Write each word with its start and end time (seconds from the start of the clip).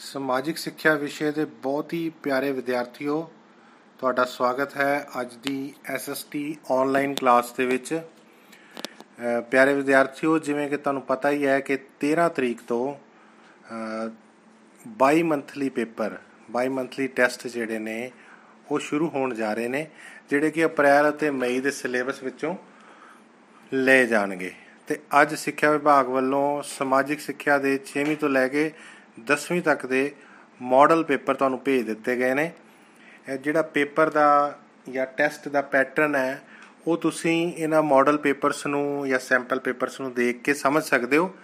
ਸਮਾਜਿਕ 0.00 0.58
ਸਿੱਖਿਆ 0.58 0.94
ਵਿਸ਼ੇ 0.94 1.30
ਦੇ 1.32 1.44
ਬਹੁਤ 1.62 1.92
ਹੀ 1.92 2.08
ਪਿਆਰੇ 2.22 2.50
ਵਿਦਿਆਰਥੀਓ, 2.52 3.30
ਤੁਹਾਡਾ 3.98 4.24
ਸਵਾਗਤ 4.24 4.76
ਹੈ 4.76 5.06
ਅੱਜ 5.20 5.34
ਦੀ 5.42 5.74
ਐਸਐਸਟੀ 5.86 6.56
ਆਨਲਾਈਨ 6.70 7.14
ਕਲਾਸ 7.14 7.52
ਦੇ 7.52 7.66
ਵਿੱਚ। 7.66 8.00
ਪਿਆਰੇ 9.50 9.74
ਵਿਦਿਆਰਥੀਓ, 9.74 10.38
ਜਿਵੇਂ 10.38 10.68
ਕਿ 10.68 10.76
ਤੁਹਾਨੂੰ 10.76 11.02
ਪਤਾ 11.02 11.30
ਹੀ 11.30 11.46
ਹੈ 11.46 11.58
ਕਿ 11.60 11.76
13 12.00 12.28
ਤਰੀਕ 12.28 12.60
ਤੋਂ 12.68 12.94
ਬਾਈ 14.88 15.22
ਮੰਥਲੀ 15.22 15.68
ਪੇਪਰ 15.68 16.16
ਬਾਈ 16.50 16.68
ਮੰਥਲੀ 16.68 17.06
ਟੈਸਟ 17.08 17.46
ਜਿਹੜੇ 17.46 17.78
ਨੇ, 17.78 18.10
ਉਹ 18.70 18.78
ਸ਼ੁਰੂ 18.78 19.08
ਹੋਣ 19.08 19.34
ਜਾ 19.34 19.52
ਰਹੇ 19.54 19.68
ਨੇ, 19.68 19.86
ਜਿਹੜੇ 20.30 20.50
ਕਿ 20.50 20.64
ਅਪ੍ਰੈਲ 20.64 21.08
ਅਤੇ 21.08 21.30
ਮਈ 21.30 21.60
ਦੇ 21.60 21.70
ਸਿਲੇਬਸ 21.70 22.22
ਵਿੱਚੋਂ 22.22 22.54
ਲਏ 23.72 24.06
ਜਾਣਗੇ। 24.06 24.52
ਤੇ 24.88 24.98
ਅੱਜ 25.22 25.34
ਸਿੱਖਿਆ 25.34 25.70
ਵਿਭਾਗ 25.70 26.08
ਵੱਲੋਂ 26.08 26.62
ਸਮਾਜਿਕ 26.62 27.20
ਸਿੱਖਿਆ 27.20 27.58
ਦੇ 27.58 27.78
6ਵੀਂ 27.88 28.16
ਤੋਂ 28.16 28.28
ਲੈ 28.28 28.46
ਕੇ 28.48 28.70
10ਵੀਂ 29.16 29.62
ਤੱਕ 29.62 29.86
ਦੇ 29.86 30.10
ਮਾਡਲ 30.60 31.04
ਪੇਪਰ 31.04 31.34
ਤੁਹਾਨੂੰ 31.34 31.58
ਭੇਜ 31.58 31.86
ਦਿੱਤੇ 31.86 32.16
ਗਏ 32.16 32.34
ਨੇ। 32.34 32.50
ਇਹ 33.28 33.38
ਜਿਹੜਾ 33.38 33.62
ਪੇਪਰ 33.62 34.10
ਦਾ 34.10 34.58
ਜਾਂ 34.90 35.06
ਟੈਸਟ 35.06 35.48
ਦਾ 35.48 35.62
ਪੈਟਰਨ 35.62 36.14
ਹੈ, 36.16 36.42
ਉਹ 36.86 36.96
ਤੁਸੀਂ 36.96 37.52
ਇਹਨਾਂ 37.56 37.82
ਮਾਡਲ 37.82 38.18
ਪੇਪਰਸ 38.18 38.66
ਨੂੰ 38.66 39.08
ਜਾਂ 39.08 39.18
ਸੈਂਪਲ 39.18 39.58
ਪੇਪਰਸ 39.60 40.00
ਨੂੰ 40.00 40.12
ਦੇਖ 40.14 40.42
ਕੇ 40.42 40.54
ਸਮਝ 40.54 40.82
ਸਕਦੇ 40.84 41.16
ਹੋ। 41.16 41.34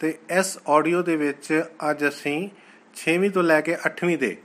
ਤੇ 0.00 0.14
ਇਸ 0.38 0.58
ਆਡੀਓ 0.68 1.02
ਦੇ 1.02 1.16
ਵਿੱਚ 1.16 1.62
ਅੱਜ 1.90 2.08
ਅਸੀਂ 2.08 2.36
6ਵੀਂ 2.96 3.30
ਤੋਂ 3.30 3.42
ਲੈ 3.42 3.60
ਕੇ 3.60 3.76
8ਵੀਂ 3.88 4.18
ਦੇ 4.18 4.36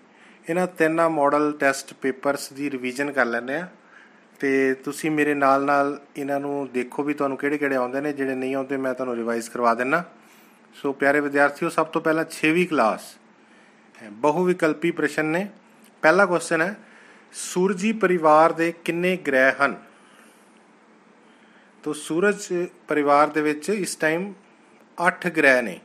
ਇਹਨਾਂ 0.49 0.67
ਤਿੰਨਾਂ 0.77 1.09
ਮਾਡਲ 1.09 1.51
ਟੈਸਟ 1.59 1.93
ਪੇਪਰਸ 2.01 2.51
ਦੀ 2.53 2.69
ਰਿਵੀਜ਼ਨ 2.71 3.11
ਕਰ 3.11 3.25
ਲੈਂਦੇ 3.25 3.55
ਆ 3.55 3.67
ਤੇ 4.39 4.73
ਤੁਸੀਂ 4.83 5.11
ਮੇਰੇ 5.11 5.33
ਨਾਲ 5.33 5.65
ਨਾਲ 5.65 5.99
ਇਹਨਾਂ 6.17 6.39
ਨੂੰ 6.39 6.69
ਦੇਖੋ 6.73 7.03
ਵੀ 7.03 7.13
ਤੁਹਾਨੂੰ 7.13 7.37
ਕਿਹੜੇ 7.37 7.57
ਕਿਹੜੇ 7.57 7.75
ਆਉਂਦੇ 7.75 8.01
ਨੇ, 8.01 8.13
ਜਿਹੜੇ 8.13 8.35
ਨਹੀਂ 8.35 8.55
ਆਉਂਦੇ 8.55 8.77
ਮੈਂ 8.77 8.93
ਤੁਹਾਨੂੰ 8.93 9.15
ਰਿਵਾਈਜ਼ 9.15 9.49
ਕਰਵਾ 9.49 9.73
ਦਿੰਨਾ। 9.73 10.03
ਸੋ 10.75 10.93
ਪਿਆਰੇ 10.93 11.19
ਵਿਦਿਆਰਥੀਓ, 11.19 11.69
ਸਭ 11.69 11.85
ਤੋਂ 11.85 12.01
ਪਹਿਲਾਂ 12.01 12.25
6ਵੀਂ 12.25 12.67
ਕਲਾਸ 12.67 13.17
ਬਹੁ 14.21 14.43
ਵਿਕਲਪੀ 14.43 14.91
ਪ੍ਰਸ਼ਨ 14.91 15.25
ਨੇ। 15.25 15.49
ਪਹਿਲਾ 16.03 16.25
ਕੁਐਸਚਨ 16.25 16.61
ਹੈ, 16.61 16.75
ਸੂਰਜੀ 17.33 17.93
ਪਰਿਵਾਰ 17.93 18.51
ਦੇ 18.51 18.73
ਕਿੰਨੇ 18.85 19.17
ਗ੍ਰਹਿ 19.17 19.51
ਹਨ? 19.51 19.75
ਤੋ 21.83 21.93
ਸੂਰਜ 21.93 22.67
ਪਰਿਵਾਰ 22.87 23.27
ਦੇ 23.27 23.41
ਵਿੱਚ 23.41 23.69
ਇਸ 23.69 23.95
ਟਾਈਮ 23.95 24.33
8 24.97 25.29
ਗ੍ਰਹਿ 25.29 25.61
ਨੇ। 25.61 25.79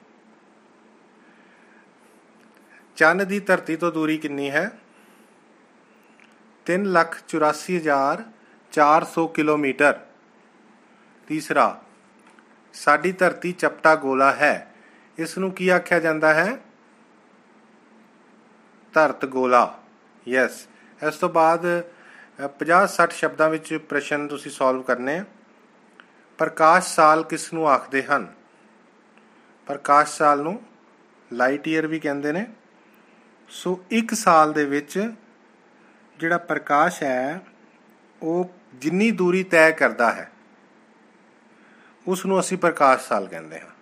ਚੰਨ 2.97 3.27
ਦੀ 3.27 3.41
ਧਰਤੀ 3.41 3.77
ਤੋਂ 3.77 3.93
ਦੂਰੀ 3.93 4.19
ਕਿੰਨੀ 4.19 4.51
ਹੈ? 4.51 4.71
384400 6.67 9.29
ਕਿਲੋਮੀਟਰ। 9.29 10.01
ਤੀਸਰਾ, 11.29 11.83
ਸਾਡੀ 12.75 13.13
ਧਰਤੀ 13.13 13.53
ਚਪਟਾ 13.53 13.97
ਗੋਲਾ 13.97 14.33
ਹੈ। 14.33 14.74
ਇਸ 15.19 15.39
ਨੂੰ 15.39 15.51
ਕੀ 15.53 15.69
ਆਖਿਆ 15.69 15.99
ਜਾਂਦਾ 16.01 16.35
ਹੈ? 16.35 16.57
ਧਰਤ 18.93 19.25
ਗੋਲਾ। 19.27 19.83
ਯੈਸ 20.29 20.67
ਇਸ 21.09 21.17
ਤੋਂ 21.17 21.29
ਬਾਅਦ 21.29 21.67
50-60 22.59 23.13
ਸ਼ਬਦਾਂ 23.13 23.49
ਵਿੱਚ 23.51 23.75
ਪ੍ਰਸ਼ਨ 23.89 24.29
ਤੁਸੀਂ 24.29 24.51
ਸੋਲਵ 24.51 24.83
ਕਰਨੇ। 24.83 25.19
ਆ 25.19 25.25
ਪ੍ਰਕਾਸ਼ 26.39 26.95
ਸਾਲ 26.95 27.23
ਕਿਸ 27.25 27.53
ਨੂੰ 27.53 27.69
ਆਖਦੇ 27.71 28.03
ਹਨ? 28.03 28.27
ਪ੍ਰਕਾਸ਼ 29.67 30.17
ਸਾਲ 30.19 30.43
ਨੂੰ 30.43 30.63
ਲਾਈਟ 31.33 31.69
ਈਅਰ 31.69 31.87
ਵੀ 31.87 32.01
ਕਹਿੰਦੇ 32.01 32.33
ਨੇ। 32.33 32.47
ਸੋ 33.49 33.85
ਇੱਕ 33.91 34.15
ਸਾਲ 34.15 34.53
ਦੇ 34.53 34.65
ਵਿੱਚ 34.65 35.11
ਜਿਹੜਾ 36.19 36.39
ਪ੍ਰਕਾਸ਼ 36.39 37.03
ਹੈ, 37.03 37.41
ਉਹ 38.23 38.51
ਜਿੰਨੀ 38.75 39.11
ਦੂਰੀ 39.11 39.43
ਤੈਅ 39.45 39.73
ਕਰਦਾ 39.73 40.13
ਹੈ 40.13 40.31
ਉਸ 42.07 42.27
ਨੂੰ 42.27 42.41
ਅਸੀਂ 42.41 42.59
ਪ੍ਰਕਾਸ਼ 42.59 43.07
ਸਾਲ 43.09 43.27
ਕਹਿੰਦੇ 43.27 43.61
ਹਾਂ। 43.61 43.67
ਹੈਨਾ 43.67 43.74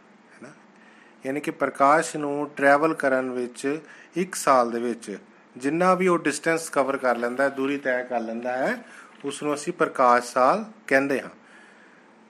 ਯਾਨੀ 1.27 1.41
ਕਿ 1.41 1.51
ਪ੍ਰਕਾਸ਼ 1.51 2.17
ਨੂੰ 2.17 2.51
ਟਰੈਵਲ 2.57 2.95
ਕਰਨ 2.95 3.31
ਵਿੱਚ 3.31 3.81
1 4.17 4.35
ਸਾਲ 4.35 4.71
ਦੇ 4.71 4.81
ਵਿੱਚ 4.81 5.19
ਜਿੰਨਾ 5.57 5.95
ਵੀ 5.95 6.09
ਉਹ 6.09 6.19
ਡਿਸਟੈਂਸ 6.19 6.71
ਕਵਰ 6.71 6.97
ਕਰ 6.97 7.17
ਲੈਂਦਾ 7.17 7.45
ਹੈ, 7.45 7.49
ਦੂਰੀ 7.49 7.79
ਤੈਅ 7.79 8.05
ਕਰ 8.05 8.21
ਲੈਂਦਾ 8.21 8.57
ਹੈ 8.57 8.85
ਉਸ 9.25 9.43
ਨੂੰ 9.43 9.55
ਅਸੀਂ 9.55 9.73
ਪ੍ਰਕਾਸ਼ 9.73 10.33
ਸਾਲ 10.33 10.65
ਕਹਿੰਦੇ 10.87 11.21
ਹਾਂ। 11.21 11.31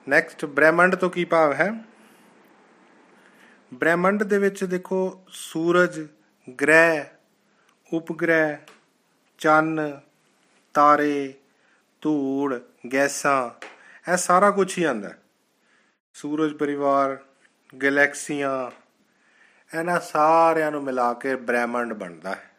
ਨੈਕਸਟ 0.08 0.44
ਬ੍ਰਹਿਮੰਡ 0.44 0.94
ਤੋਂ 0.94 1.10
ਕੀ 1.10 1.24
ਭਾਵ 1.24 1.52
ਹੈ? 1.52 1.72
ਬ੍ਰਹਿਮੰਡ 3.74 4.22
ਦੇ 4.22 4.38
ਵਿੱਚ 4.38 4.64
ਦੇਖੋ 4.64 5.24
ਸੂਰਜ, 5.28 6.08
ਗ੍ਰਹਿ, 6.60 7.04
ਉਪਗ੍ਰਹਿ, 7.92 8.56
ਚੰਨ, 9.38 10.00
ਤਾਰੇ, 10.74 11.34
ਧੂੜ, 12.00 12.58
ਗੈਸਾਂ, 12.92 13.66
ਇਹ 14.12 14.16
ਸਾਰਾ 14.16 14.50
ਕੁਝ 14.50 14.78
ਹੀ 14.78 14.84
ਆਂਦਾ 14.84 15.10
ਸੂਰਜ 16.14 16.52
ਪਰਿਵਾਰ, 16.52 17.18
ਗੈਲੈਕਸੀਆਂ 17.82 18.81
ਇਹਨਾਂ 19.78 20.00
ਸਾਰਿਆਂ 20.00 20.70
ਨੂੰ 20.70 20.82
ਮਿਲਾ 20.84 21.12
ਕੇ 21.14 21.36
ਬ੍ਰਹਿਮੰਡ 21.36 21.92
ਬਣਦਾ 21.92 22.30
ਹੈ। 22.30 22.50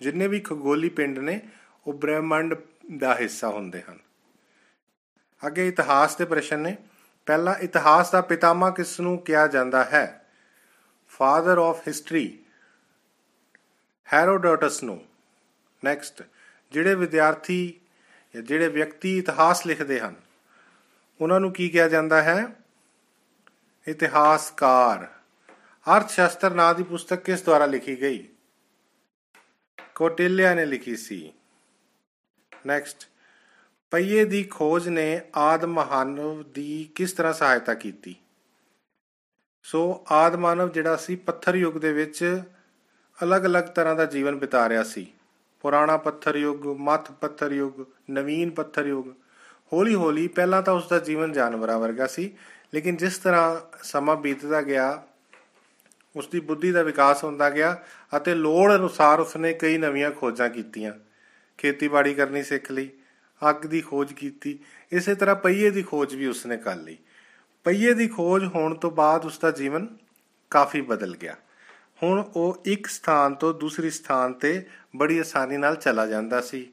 ਜਿੰਨੇ 0.00 0.28
ਵੀ 0.28 0.40
ਖਗੋਲੀ 0.40 0.88
ਪਿੰਡ 0.88 1.18
ਨੇ, 1.18 1.40
ਉਹ 1.86 1.92
ਬ੍ਰਹਿਮੰਡ 1.92 2.54
ਦਾ 2.96 3.14
ਹਿੱਸਾ 3.14 3.48
ਹੁੰਦੇ 3.48 3.82
ਹਨ। 3.82 3.98
ਅੱਗੇ 5.46 5.68
ਇਤਿਹਾਸ 5.68 6.16
ਦੇ 6.16 6.24
ਪ੍ਰਸ਼ਨ 6.24 6.58
ਨੇ। 6.58 6.76
ਪਹਿਲਾ 7.26 7.52
ਇਤਿਹਾਸ 7.52 8.10
ਦਾ 8.10 8.20
ਪਿਤਾਮਾ 8.20 8.70
ਕਿਸ 8.70 9.00
ਨੂੰ 9.00 9.18
ਕਿਹਾ 9.18 9.46
ਜਾਂਦਾ 9.46 9.84
ਹੈ? 9.84 10.26
ਫਾਦਰ 11.08 11.58
ਆਫ 11.58 11.80
ਹਿਸਟਰੀ 11.88 12.38
ਹੈਰੋਡੋਟਸ 14.12 14.82
ਨੂੰ। 14.82 15.04
ਨੈਕਸਟ 15.84 16.22
ਜਿਹੜੇ 16.72 16.94
ਵਿਦਿਆਰਥੀ 16.94 17.80
ਜਾਂ 18.34 18.42
ਜਿਹੜੇ 18.42 18.68
ਵਿਅਕਤੀ 18.68 19.18
ਇਤਿਹਾਸ 19.18 19.66
ਲਿਖਦੇ 19.66 20.00
ਹਨ, 20.00 20.14
ਉਹਨਾਂ 21.20 21.40
ਨੂੰ 21.40 21.52
ਕੀ 21.52 21.68
ਕਿਹਾ 21.68 21.88
ਜਾਂਦਾ 21.88 22.22
ਹੈ? 22.22 22.46
ਇਤਿਹਾਸਕਾਰ। 23.88 25.06
ਅਰਥ 25.96 26.10
ਸ਼ਾਸਤਰ 26.10 26.54
ਨਾਂ 26.54 26.74
ਦੀ 26.74 26.82
ਪੁਸਤਕ 26.82 27.16
ਕਿਸ 27.16 27.42
ਦੁਆਰਾ 27.42 27.66
ਲਿਖੀ 27.66 28.00
ਗਈ? 28.00 28.28
ਕੋਟਿਲਿਆ 29.94 30.54
ਨੇ 30.54 30.66
ਲਿਖੀ 30.66 30.96
ਸੀ। 30.96 31.32
ਨੈਕਸਟ 32.66 33.08
ਪਈਏ 33.90 34.24
ਦੀ 34.24 34.44
ਖੋਜ 34.44 34.88
ਨੇ 34.88 35.20
ਆਦ 35.36 35.64
ਮਾਨਵ 35.64 36.52
ਦੀ 36.52 36.90
ਕਿਸ 36.94 37.12
ਤਰ੍ਹਾਂ 37.12 37.32
ਸਹਾਇਤਾ 37.32 37.74
ਕੀਤੀ? 37.74 38.16
ਸੋ 39.62 40.04
ਆਦ 40.12 40.36
ਮਾਨਵ 40.36 40.68
ਜਿਹੜਾ 40.68 40.96
ਸੀ, 40.96 41.16
ਪੱਥਰ 41.16 41.54
ਯੁੱਗ 41.54 41.74
ਦੇ 41.74 41.92
ਵਿੱਚ 41.92 42.42
ਅਲੱਗ-ਅਲੱਗ 43.22 43.64
ਤਰ੍ਹਾਂ 43.64 43.94
ਦਾ 43.94 44.04
ਜੀਵਨ 44.04 44.36
ਬਿਤਾ 44.36 44.68
ਰਿਹਾ 44.68 44.82
ਸੀ। 44.82 45.12
ਪੁਰਾਣਾ 45.60 45.96
ਪੱਥਰ 45.96 46.36
ਯੁੱਗ, 46.36 46.66
ਮੱਧ 46.66 47.12
ਪੱਥਰ 47.12 47.52
ਯੁੱਗ, 47.52 47.84
ਨਵੀਨ 48.10 48.50
ਪੱਥਰ 48.50 48.86
ਯੁੱਗ, 48.86 49.08
ਹੌਲੀ-ਹੌਲੀ 49.72 50.28
ਪਹਿਲਾਂ 50.28 50.62
ਤਾਂ 50.62 50.74
ਉਸ 50.74 50.88
ਦਾ 50.88 50.98
ਜੀਵਨ 50.98 51.32
ਜਾਨਵਰਾਂ 51.32 51.78
ਵਰਗਾ 51.78 52.06
ਸੀ, 52.06 52.36
ਲੇਕਿਨ 52.74 52.96
ਜਿਸ 52.96 53.18
ਤਰ੍ਹਾਂ 53.18 53.60
ਸਮਾਂ 53.82 54.16
ਬੀਤਦਾ 54.16 54.62
ਗਿਆ 54.62 55.02
ਉਸ 56.16 56.28
ਦੀ 56.28 56.40
ਬੁੱਧੀ 56.40 56.72
ਦਾ 56.72 56.82
ਵਿਕਾਸ 56.82 57.24
ਹੁੰਦਾ 57.24 57.50
ਗਿਆ 57.50 57.82
ਅਤੇ 58.16 58.34
ਲੋੜ 58.34 58.74
ਅਨੁਸਾਰ 58.74 59.20
ਉਸਨੇ 59.20 59.52
ਕਈ 59.52 59.78
ਨਵੀਆਂ 59.78 60.10
ਖੋਜਾਂ 60.10 60.48
ਕੀਤੀਆਂ। 60.50 60.92
ਖੇਤੀਬਾੜੀ 61.58 62.14
ਕਰਨੀ 62.14 62.42
ਸਿੱਖ 62.42 62.70
ਲਈ, 62.70 62.90
ਅੱਗ 63.50 63.56
ਦੀ 63.56 63.80
ਖੋਜ 63.80 64.12
ਕੀਤੀ, 64.12 64.58
ਇਸੇ 64.92 65.14
ਤਰ੍ਹਾਂ 65.14 65.36
ਪਹੀਏ 65.36 65.70
ਦੀ 65.70 65.82
ਖੋਜ 65.82 66.14
ਵੀ 66.14 66.26
ਉਸਨੇ 66.26 66.56
ਕਰ 66.56 66.76
ਲਈ। 66.76 66.98
ਪਹੀਏ 67.64 67.94
ਦੀ 67.94 68.08
ਖੋਜ 68.08 68.44
ਹੋਣ 68.44 68.74
ਤੋਂ 68.74 68.90
ਬਾਅਦ 68.90 69.24
ਉਸ 69.24 69.38
ਦਾ 69.38 69.50
ਜੀਵਨ 69.50 69.96
ਕਾਫੀ 70.50 70.80
ਬਦਲ 70.80 71.16
ਗਿਆ। 71.16 71.36
ਹੁਣ 72.02 72.30
ਉਹ 72.36 72.62
ਇੱਕ 72.64 72.86
ਸਥਾਨ 72.86 73.34
ਤੋਂ 73.34 73.54
ਦੂਸਰੀ 73.54 73.90
ਸਥਾਨ 73.90 74.32
ਤੇ 74.32 74.66
ਬੜੀ 74.96 75.18
ਆਸਾਨੀ 75.18 75.56
ਨਾਲ 75.56 75.76
ਚਲਾ 75.76 76.06
ਜਾਂਦਾ 76.06 76.40
ਸੀ। 76.40 76.72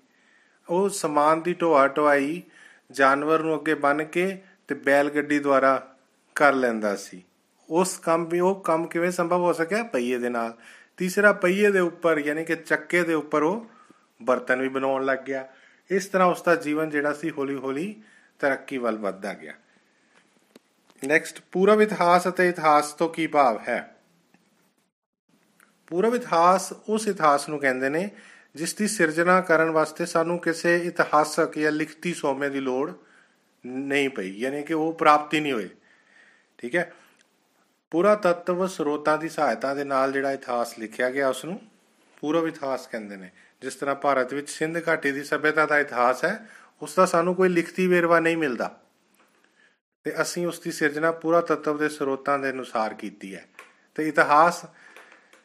ਉਹ 0.70 0.90
ਸਮਾਨ 0.90 1.42
ਦੀ 1.42 1.54
ਢੋਆ 1.54 1.88
ਢੋਾਈ 1.88 2.44
ਜਾਨਵਰ 2.92 3.40
ਨੂੰ 3.40 3.60
ਅੱਗੇ 3.60 3.74
ਬੰਨ 3.74 4.04
ਕੇ 4.04 4.42
ਤੇ 4.68 4.76
ਬੈਲ 4.76 5.10
ਗੱਡੀ 5.10 5.40
ਦੁਆਰਾ 5.40 5.96
ਕਰ 6.36 6.54
ਲੈਂਦਾ 6.54 6.96
ਸੀ। 6.96 7.24
ਉਸ 7.74 7.98
ਕੰਮ 7.98 8.26
ਵੀ, 8.26 8.40
ਉਹ 8.40 8.62
ਕੰਮ 8.62 8.88
ਕਿਵੇਂ 8.88 9.12
ਸੰਭਵ 9.12 9.42
ਹੋ 9.42 9.54
ਸਕਿਆ? 9.54 9.84
ਪਹੀਏ 9.84 10.18
ਦੇ 10.18 10.30
ਨਾਲ। 10.30 10.58
ਤੀਸਰਾ, 10.98 11.34
ਪਹੀਏ 11.34 11.72
ਦੇ 11.72 11.80
ਉੱਪਰ, 11.80 12.18
ਯਾਨੀ 12.18 12.46
ਕਿ 12.46 12.56
ਚੱਕੇ 12.56 13.04
ਦੇ 13.04 13.14
ਉੱਪਰ 13.14 13.44
ਉਹ 13.44 13.72
ਬਰਤਨ 14.22 14.62
ਵੀ 14.62 14.70
ਬਣਾਉਣ 14.70 15.06
ਲੱਗ 15.06 15.18
ਗਿਆ। 15.18 15.48
ਇਸ 15.92 16.06
ਤਰ੍ਹਾਂ 16.06 16.28
ਉਸ 16.28 16.42
ਦਾ 16.42 16.56
ਜੀਵਨ 16.56 16.90
ਜਿਹੜਾ 16.90 17.14
ਸੀ, 17.14 17.30
ਹੌਲੀ-ਹੌਲੀ 17.30 18.02
ਤਰੱਕੀ 18.40 18.78
ਵੱਲ 18.78 18.98
ਵੱਧਦਾ 18.98 19.34
ਗਿਆ। 19.34 19.54
ਨੈਕਸਟ 21.08 21.42
ਪੂਰਵ 21.52 21.82
ਇਤਿਹਾਸ 21.82 22.28
ਅਤੇ 22.28 22.50
ਇਤਿਹਾਸ 22.50 22.94
ਤੋਂ 22.94 23.10
ਕੀ 23.10 23.28
ਭਾਵ 23.28 23.60
ਹੈ? 23.68 23.96
ਪੂਰਵ 25.88 26.16
ਇਤਿਹਾਸ 26.16 26.74
ਉਸ 26.90 27.08
ਇਤਿਹਾਸ 27.08 27.50
ਨੂੰ 27.50 27.60
ਕਹਿੰਦੇ 27.60 27.90
ਨੇ, 27.90 28.10
ਜਿਸ 28.56 28.74
ਦੀ 28.74 28.88
ਸਿਰਜਣਾ 28.88 29.42
ਕਰਨ 29.42 29.70
ਵਾਸਤੇ 29.70 30.06
ਸਾਨੂੰ 30.06 30.40
ਕਿਸੇ 30.40 30.78
ਇਤਿਹਾਸਕ 30.78 31.60
ਜਾਂ 31.60 31.72
ਲਿਖਤੀ 31.72 32.14
ਸੋਮੇ 32.14 32.50
ਦੀ 32.50 32.60
ਲੋੜ 32.60 32.94
ਨਹੀਂ 33.66 34.10
ਪਈ। 34.10 34.38
ਯਾਨੀ 34.38 34.64
ਕਿ 34.64 34.74
ਉਹ 34.74 34.94
ਪ੍ਰਾਪਤੀ 34.94 35.40
ਨਹੀਂ 35.40 35.54
ਹੋਈ 35.54 35.70
ਠੀਕ 36.58 36.76
ਹੈ? 36.76 36.94
ਪੁਰਾਤੱਤਵ 37.94 38.68
ਸਰੋਤਾਂ 38.68 39.18
ਦੀ 39.18 39.30
ਸਹਾਇਤਾ 39.30 39.74
ਦੇ 39.74 39.84
ਨਾਲ 39.84 40.12
ਜਿਹੜਾ 40.12 40.32
ਇਤਿਹਾਸ 40.32 40.80
ਲਿਖਿਆ 40.80 41.10
ਗਿਆ 41.10 41.30
ਉਸ 41.30 41.46
ਨੂੰ 41.46 41.62
ਪੂਰਵ 42.22 42.48
ਇਤਿਹਾਸ 42.48 42.88
ਕਹਿੰਦੇ 42.88 43.18
ਨੇ। 43.18 43.32
ਜਿਸ 43.62 43.76
ਤਰ੍ਹਾਂ 43.76 43.96
ਭਾਰਤ 43.96 44.34
ਵਿੱਚ 44.34 44.50
ਸਿੰਧ 44.50 44.88
ਘਾਟੀ 44.88 45.12
ਦੀ 45.12 45.24
ਸਭਿਅਤਾ 45.24 45.66
ਦਾ 45.66 45.80
ਇਤਿਹਾਸ 45.80 46.26
ਹੈ 46.26 46.50
ਉਸ 46.82 46.96
ਦਾ 46.96 47.06
ਸਾਨੂੰ 47.06 47.36
ਕੋਈ 47.36 47.50
ਲਿਖਤੀ 47.50 47.88
ਵੇਰਵਾ 47.88 48.20
ਨਹੀਂ 48.20 48.38
ਮਿਲਦਾ। 48.38 48.82
ਤੇ 50.04 50.22
ਅਸੀਂ 50.22 50.48
ਉਸ 50.48 50.60
ਦੀ 50.60 50.72
ਸਿਰਜਣਾ 50.72 51.12
ਪੂਰਾ 51.12 51.42
ਤੱਤਵ 51.42 51.78
ਦੇ 51.78 51.90
ਸਰੋਤਾਂ 51.90 52.40
ਦੇ 52.40 52.50
ਅਨੁਸਾਰ 52.50 52.94
ਕੀਤੀ 52.94 53.36
ਹੈ। 53.36 53.48
ਤੇ 53.96 54.08
ਇਤਿਹਾਸ 54.08 54.66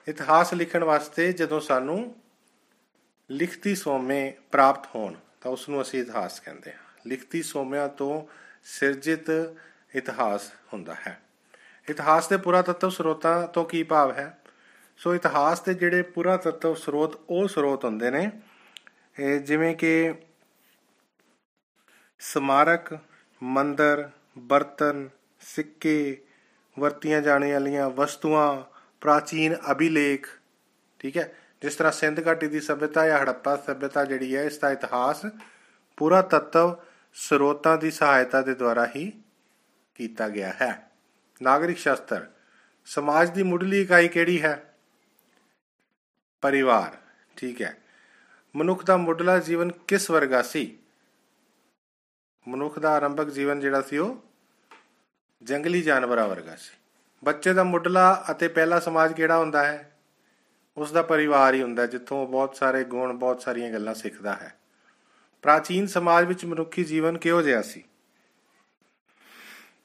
ਇਤਿਹਾਸ 0.09 0.55
ਲਿਖਣ 0.55 0.85
ਵਾਸਤੇ 0.85 1.33
ਜਦੋਂ 1.33 1.61
ਸਾਨੂੰ 1.61 2.17
ਲਿਖਤੀ 3.31 3.75
ਸੋਮੇ 3.75 4.33
ਪ੍ਰਾਪਤ 4.53 4.87
ਹੋਣ, 4.95 5.15
ਤਾਂ 5.41 5.53
ਉਸ 5.53 5.69
ਨੂੰ 5.69 5.83
ਅਸੀਂ 5.83 6.01
ਇਤਿਹਾਸ 6.01 6.41
ਕਹਿੰਦੇ 6.41 6.73
ਹਾਂ। 6.73 6.79
ਲਿਖਤੀ 7.07 7.43
ਸੋਮਿਆਂ 7.43 7.89
ਤੋਂ 7.89 8.27
ਸਿਰਜਿਤ 8.65 9.57
ਇਤਿਹਾਸ 9.95 10.53
ਹੁੰਦਾ 10.73 10.95
ਹੈ। 10.95 11.21
ਇਤਿਹਾਸ 11.89 12.29
ਦੇ 12.29 12.37
ਪੁਰਾਤੱਤਵ 12.37 12.89
ਸਰੋਤਾਂ 12.91 13.47
ਤੋਂ 13.49 13.65
ਕੀ 13.65 13.83
ਭਾਵ 13.83 14.13
ਹੈ? 14.13 14.39
ਸੋ 14.99 15.15
ਇਤਿਹਾਸ 15.15 15.61
ਦੇ 15.61 15.75
ਜਿਹੜੇ 15.75 16.03
ਪੁਰਾ 16.03 16.37
ਤੱਤਵ 16.37 16.75
ਸਰੋਤ, 16.75 17.21
ਉਹ 17.31 17.49
ਸਰੋਤ 17.49 17.85
ਹੁੰਦੇ 17.85 18.11
ਨੇ 18.11 18.31
ਜਿਵੇਂ 19.43 19.75
ਕਿ 19.77 20.15
ਸਮਾਰਕ, 22.21 22.99
ਮੰਦਰ, 23.43 24.09
ਬਰਤਨ, 24.39 25.09
ਸਿੱਕੇ, 25.41 26.23
ਵਰਤੀਆਂ 26.79 27.21
ਜਾਣ 27.23 27.45
ਵਾਲੀਆਂ 27.53 27.89
ਵਸਤੂਆਂ, 27.91 28.63
ਪ੍ਰਾਚੀਨ 29.01 29.57
ਅਭਿਲੇਖ, 29.73 30.27
ਠੀਕ 30.99 31.17
ਹੈ? 31.17 31.33
ਜਿਸ 31.63 31.77
ਤਰ੍ਹਾਂ 31.77 31.93
ਸਿੰਧ 31.93 32.27
ਘਾਟੀ 32.27 32.49
ਦੀ 32.49 32.61
ਸਭਿਅਤਾ 32.61 33.07
ਜਾਂ 33.07 33.19
ਹੜੱਪਾ 33.19 33.57
ਸਭਿਅਤਾ 33.57 34.05
ਜਿਹੜੀ 34.05 34.37
ਹੈ, 34.37 34.43
ਇਸ 34.45 34.59
ਦਾ 34.59 34.71
ਇਤਿਹਾਸ 34.71 35.25
ਪੂਰਾ 35.99 36.23
ਤੱਤਵ 36.23 36.77
ਸਰੋਤਾਂ 37.15 37.77
ਦੀ 37.79 37.91
ਸਹਾਇਤਾ 37.91 38.43
ਦੇ 38.43 38.55
ਦੁਆਰਾ 38.55 38.87
ਹੀ 38.97 39.11
ਕੀਤਾ 39.95 40.29
ਗਿਆ 40.29 40.53
ਹੈ। 40.63 40.88
ਨਾਗਰਿਕ 41.43 41.79
ਸ਼ਾਸਤਰ, 41.79 42.27
ਸਮਾਜ 42.87 43.31
ਦੀ 43.31 43.43
ਮੁੱਢਲੀ 43.43 43.83
ਇਕਾਈ 43.83 44.09
ਕਿਹੜੀ 44.09 44.43
ਹੈ? 44.43 44.75
ਪਰਿਵਾਰ, 46.41 46.97
ਠੀਕ 47.37 47.63
ਹੈ। 47.63 47.77
ਮਨੁੱਖ 48.57 48.85
ਦਾ 48.85 48.97
ਮੁੱਢਲਾ 48.97 49.39
ਜੀਵਨ 49.39 49.73
ਕਿਸ 49.73 50.11
ਵਰਗਾ 50.11 50.43
ਸੀ? 50.43 50.79
ਮਨੁੱਖ 52.49 52.79
ਦਾ 52.79 52.93
ਆਰੰਭਕ 52.93 53.31
ਜੀਵਨ 53.31 53.61
ਜਿਹੜਾ 53.61 53.83
ਸੀ 53.83 53.99
ਉਹ 53.99 54.25
ਜੰਗਲੀ 55.43 55.83
ਜਾਨਵਰਾਂ 55.83 56.29
ਵਰਗਾ 56.29 56.57
ਸੀ। 56.57 56.77
ਬੱਚੇ 57.25 57.53
ਦਾ 57.53 57.65
ਮੁੱਢਲਾ 57.65 58.25
ਅਤੇ 58.31 58.49
ਪਹਿਲਾ 58.49 58.81
ਸਮਾਜ 58.81 59.13
ਕਿਹੜਾ 59.13 59.39
ਹੁੰਦਾ 59.39 59.65
ਹੈ? 59.65 59.99
ਉਸ 60.77 60.93
ਦਾ 60.93 61.03
ਪਰਿਵਾਰ 61.03 61.55
ਹੀ 61.55 61.63
ਹੁੰਦਾ 61.63 61.87
ਜਿੱਥੋਂ 61.87 62.27
ਬਹੁਤ 62.27 62.57
ਸਾਰੇ 62.57 62.85
ਗੁਣ, 62.85 63.13
ਬਹੁਤ 63.13 63.43
ਸਾਰੀਆਂ 63.43 63.73
ਗੱਲਾਂ 63.73 63.95
ਸਿੱਖਦਾ 63.95 64.35
ਹੈ। 64.35 64.59
ਪ੍ਰਾਚੀਨ 65.43 65.87
ਸਮਾਜ 65.87 66.25
ਵਿੱਚ 66.25 66.45
ਮਨੁੱਖੀ 66.45 66.85
ਜੀਵਨ 66.85 67.19
ਕਿਹੋ 67.19 67.43
ਜਿਹਾ 67.43 67.63
ਸੀ? 67.63 67.85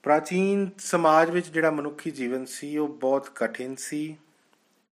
ਪ੍ਰਾਚੀਨ 0.04 0.70
ਸਮਾਜ 0.78 1.30
ਵਿੱਚ 1.30 1.48
ਜਿਹੜਾ 1.48 1.72
ਮਨੁੱਖੀ 1.72 2.12
ਜੀਵਨ 2.12 2.46
ਸੀ, 2.46 2.78
ਉਹ 2.78 2.88
ਬਹੁਤ 2.88 3.30
ਕਠਿਨ 3.36 3.76
ਸੀ। 3.76 4.18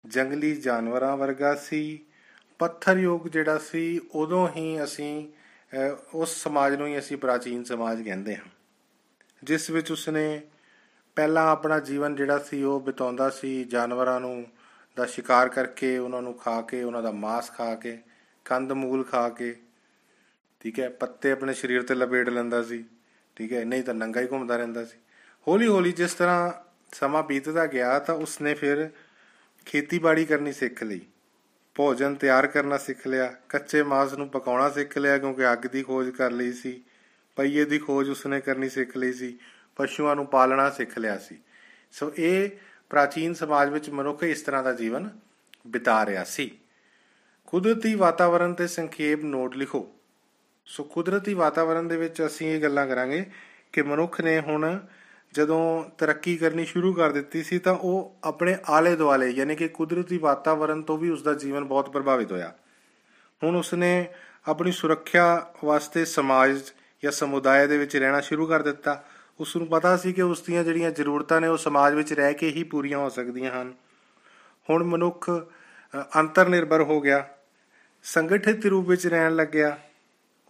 ਜੰਗਲੀ 0.07 0.55
ਜਾਨਵਰਾਂ 0.57 1.17
ਵਰਗਾ 1.17 1.55
ਸੀ। 1.55 2.01
ਪੱਥਰ 2.59 2.97
ਯੁੱਗ 2.97 3.29
ਜਿਹੜਾ 3.29 3.59
ਸੀ, 3.59 4.01
ਉਦੋਂ 4.13 4.49
ਹੀ 4.49 4.83
ਅਸੀਂ 4.85 5.29
ਉਸ 6.15 6.35
ਸਮਾਜ 6.43 6.75
ਨੂੰ 6.75 6.87
ਹੀ 6.87 6.99
ਅਸੀਂ 6.99 7.17
ਪ੍ਰਾਚੀਨ 7.17 7.65
ਸਮਾਜ 7.65 8.03
ਕਹਿੰਦੇ 8.03 8.37
ਹਾਂ। 8.37 8.45
ਜਿਸ 9.45 9.71
ਵਿੱਚ 9.71 9.93
ਉਸਨੇ 9.93 10.41
ਪਹਿਲਾਂ 11.17 11.47
ਆਪਣਾ 11.47 11.79
ਜੀਵਨ 11.81 12.15
ਜਿਹੜਾ 12.17 12.39
ਸੀ, 12.39 12.63
ਉਹ 12.63 12.81
ਬਿਤਾਉਂਦਾ 12.81 13.31
ਸੀ। 13.31 13.65
ਜਾਨਵਰਾਂ 13.65 14.21
ਨੂੰ 14.21 14.47
ਦਾ 14.97 15.07
ਸ਼ਿਕਾਰ 15.07 15.49
ਕਰਕੇ, 15.49 15.97
ਉਹਨਾਂ 15.99 16.23
ਨੂੰ 16.23 16.35
ਖਾ 16.35 16.61
ਕੇ, 16.63 16.83
ਉਹਨਾਂ 16.83 17.03
ਦਾ 17.03 17.11
ਮਾंस 17.11 17.53
ਖਾ 17.55 17.75
ਕੇ, 17.75 17.99
ਕੰਦ 18.45 18.73
ਮੂਲ 18.73 19.05
ਖਾ 19.05 19.29
ਕੇ, 19.29 19.57
ਠੀਕ 20.61 20.81
ਹੈ, 20.81 20.89
ਪੱਤੇ 20.91 21.33
ਆਪਣੇ 21.33 21.55
ਸਰੀਰ 21.55 21.83
ਤੇ 21.83 21.95
ਲਪੇਟ 21.95 22.29
ਲੈਂਦਾ 22.29 22.63
ਸੀ। 22.63 22.85
ਠੀਕ 23.39 23.53
ਹੈ 23.53 23.65
ਨਹੀਂ 23.65 23.83
ਤਾਂ 23.83 23.95
ਨੰਗਾ 23.95 24.21
ਹੀ 24.21 24.27
ਘੁੰਮਦਾ 24.27 24.57
ਰਹਿੰਦਾ 24.57 24.85
ਸੀ। 24.85 24.99
ਹੌਲੀ 25.49 25.67
ਹੌਲੀ 25.67 25.93
ਜਿਸ 25.93 26.15
ਤਰ੍ਹਾਂ 26.15 26.53
ਸਮਾਂ 26.95 27.23
ਬੀਤਦਾ 27.23 27.67
ਗਿਆ 27.67 27.99
ਤਾਂ 27.99 28.15
ਉਸਨੇ 28.15 28.55
ਫਿਰ 28.55 28.91
ਖੇਤੀਬਾੜੀ 29.67 30.25
ਕਰਨੀ 30.25 30.53
ਸਿੱਖ 30.53 30.83
ਲਈ। 30.83 31.01
ਭੋਜਨ 31.75 32.15
ਤਿਆਰ 32.15 32.47
ਕਰਨਾ 32.47 32.79
ਸਿੱਖ 32.79 33.07
ਲਿਆ, 33.07 33.35
ਕੱਚੇ 33.49 33.83
ਮਾंस 33.83 34.17
ਨੂੰ 34.17 34.29
ਪਕਾਉਣਾ 34.29 34.71
ਸਿੱਖ 34.71 34.99
ਲਿਆ 34.99 35.19
ਕਿਉਂਕਿ 35.19 35.53
ਅੱਗ 35.53 35.59
ਦੀ 35.59 35.83
ਖੋਜ 35.83 36.11
ਕਰ 36.11 36.31
ਲਈ 36.31 36.53
ਸੀ। 36.53 36.83
ਪਈਏ 37.37 37.65
ਦੀ 37.65 37.79
ਖੋਜ 37.79 38.11
ਉਸਨੇ 38.11 38.41
ਕਰਨੀ 38.41 38.69
ਸਿੱਖ 38.69 38.97
ਲਈ 38.97 39.13
ਸੀ, 39.13 39.39
ਪਸ਼ੂਆਂ 39.77 40.17
ਨੂੰ 40.17 40.27
ਪਾਲਣਾ 40.27 40.71
ਸਿੱਖ 40.71 40.99
ਲਿਆ 40.99 41.19
ਸੀ। 41.19 41.39
ਸੋ 41.93 42.13
ਇਹ 42.17 42.51
ਪ੍ਰਾਚੀਨ 42.91 43.35
ਸਮਾਜ 43.35 43.69
ਵਿੱਚ 43.69 43.91
ਮਨੁੱਖ 43.91 44.23
ਇਸ 44.23 44.43
ਤਰ੍ਹਾਂ 44.43 44.63
ਦਾ 44.63 44.73
ਜੀਵਨ 44.73 45.11
ਬਿਤਾ 45.67 46.07
ਰਿਹਾ 46.07 46.25
ਸੀ। 46.25 46.59
ਕੁਦਰਤੀ 47.47 47.95
ਵਾਤਾਵਰਣ 47.95 48.53
ਤੇ 48.53 48.67
ਸੰਖੇਪ 48.67 49.25
ਨੋਟ 49.25 49.57
ਲਿਖੋ। 49.57 49.95
ਸੋ 50.69 50.85
ਕੁਦਰਤੀ 50.85 51.35
ਵਾਤਾਵਰਣ 51.35 51.83
ਦੇ 51.83 51.97
ਵਿੱਚ 51.97 52.27
ਅਸੀਂ 52.27 52.47
ਇਹ 52.47 52.63
ਗੱਲਾਂ 52.63 52.87
ਕਰਾਂਗੇ 52.87 53.31
ਕਿ 53.73 53.83
ਮਨੁੱਖ 53.83 54.21
ਨੇ 54.21 54.41
ਹੁਣ 54.41 54.79
ਜਦੋਂ 55.33 55.85
ਤਰੱਕੀ 55.99 56.37
ਕਰਨੀ 56.37 56.65
ਸ਼ੁਰੂ 56.65 56.93
ਕਰ 56.93 57.13
ਦਿੱਤੀ 57.13 57.43
ਸੀ 57.43 57.59
ਤਾਂ 57.59 57.73
ਉਹ 57.73 58.17
ਆਪਣੇ 58.25 58.57
ਆਲੇ 58.69 58.97
ਦੁਆਲੇ 58.97 59.31
ਯਾਨੀ 59.31 59.57
ਕਿ 59.57 59.69
ਕੁਦਰਤੀ 59.69 60.19
ਵਾਤਾਵਰਣ 60.19 60.83
ਤੋਂ 60.83 60.99
ਵੀ 60.99 61.11
ਉਸ 61.11 61.23
ਦਾ 61.23 61.35
ਜੀਵਨ 61.35 61.65
ਬਹੁਤ 61.65 61.91
ਪ੍ਰਭਾਵਿਤ 61.91 62.33
ਹੋਇਆ। 62.33 62.55
ਹੁਣ 63.45 63.57
ਉਸਨੇ 63.57 64.07
ਆਪਣੀ 64.49 64.73
ਸੁਰੱਖਿਆ 64.73 65.47
ਵਾਸਤੇ 65.65 66.05
ਸਮਾਜ 66.05 66.61
ਜਾਂ 67.05 67.13
ਸਮੁਦਾਇ 67.13 67.67
ਦੇ 67.67 67.79
ਵਿੱਚ 67.79 67.97
ਰਹਿਣਾ 67.97 68.21
ਸ਼ੁਰੂ 68.21 68.47
ਕਰ 68.47 68.63
ਦਿੱਤਾ। 68.63 69.05
ਉਸ 69.41 69.57
ਨੂੰ 69.57 69.67
ਪਤਾ 69.67 69.97
ਸੀ 69.97 70.13
ਕਿ 70.13 70.23
ਉਸ 70.23 70.43
ਦੀਆਂ 70.43 70.65
ਜਿਹੜੀਆਂ 70.65 70.91
ਜ਼ਰੂਰਤਾਂ 70.91 71.41
ਨੇ 71.41 71.49
ਉਹ 71.49 71.57
ਸਮਾਜ 71.57 71.95
ਵਿੱਚ 71.95 72.13
ਰਹਿ 72.13 72.35
ਕੇ 72.35 72.51
ਹੀ 72.51 72.63
ਪੂਰੀਆਂ 72.63 72.99
ਹੋ 72.99 73.09
ਸਕਦੀਆਂ 73.09 73.63
ਹਨ। 73.63 73.75
ਹੁਣ 74.71 74.85
ਮਨੁੱਖ 74.85 75.31
ਅੰਤਰ 76.17 76.49
ਨਿਰਭਰ 76.49 76.83
ਹੋ 76.83 77.01
ਗਿਆ, 77.01 77.29
ਸੰਗਠਿਤ 78.03 78.67
ਰੂਪ 78.67 78.89
ਵਿੱਚ 78.89 79.07
ਰਹਿਣ 79.07 79.37
ਲੱਗਿਆ। 79.37 79.79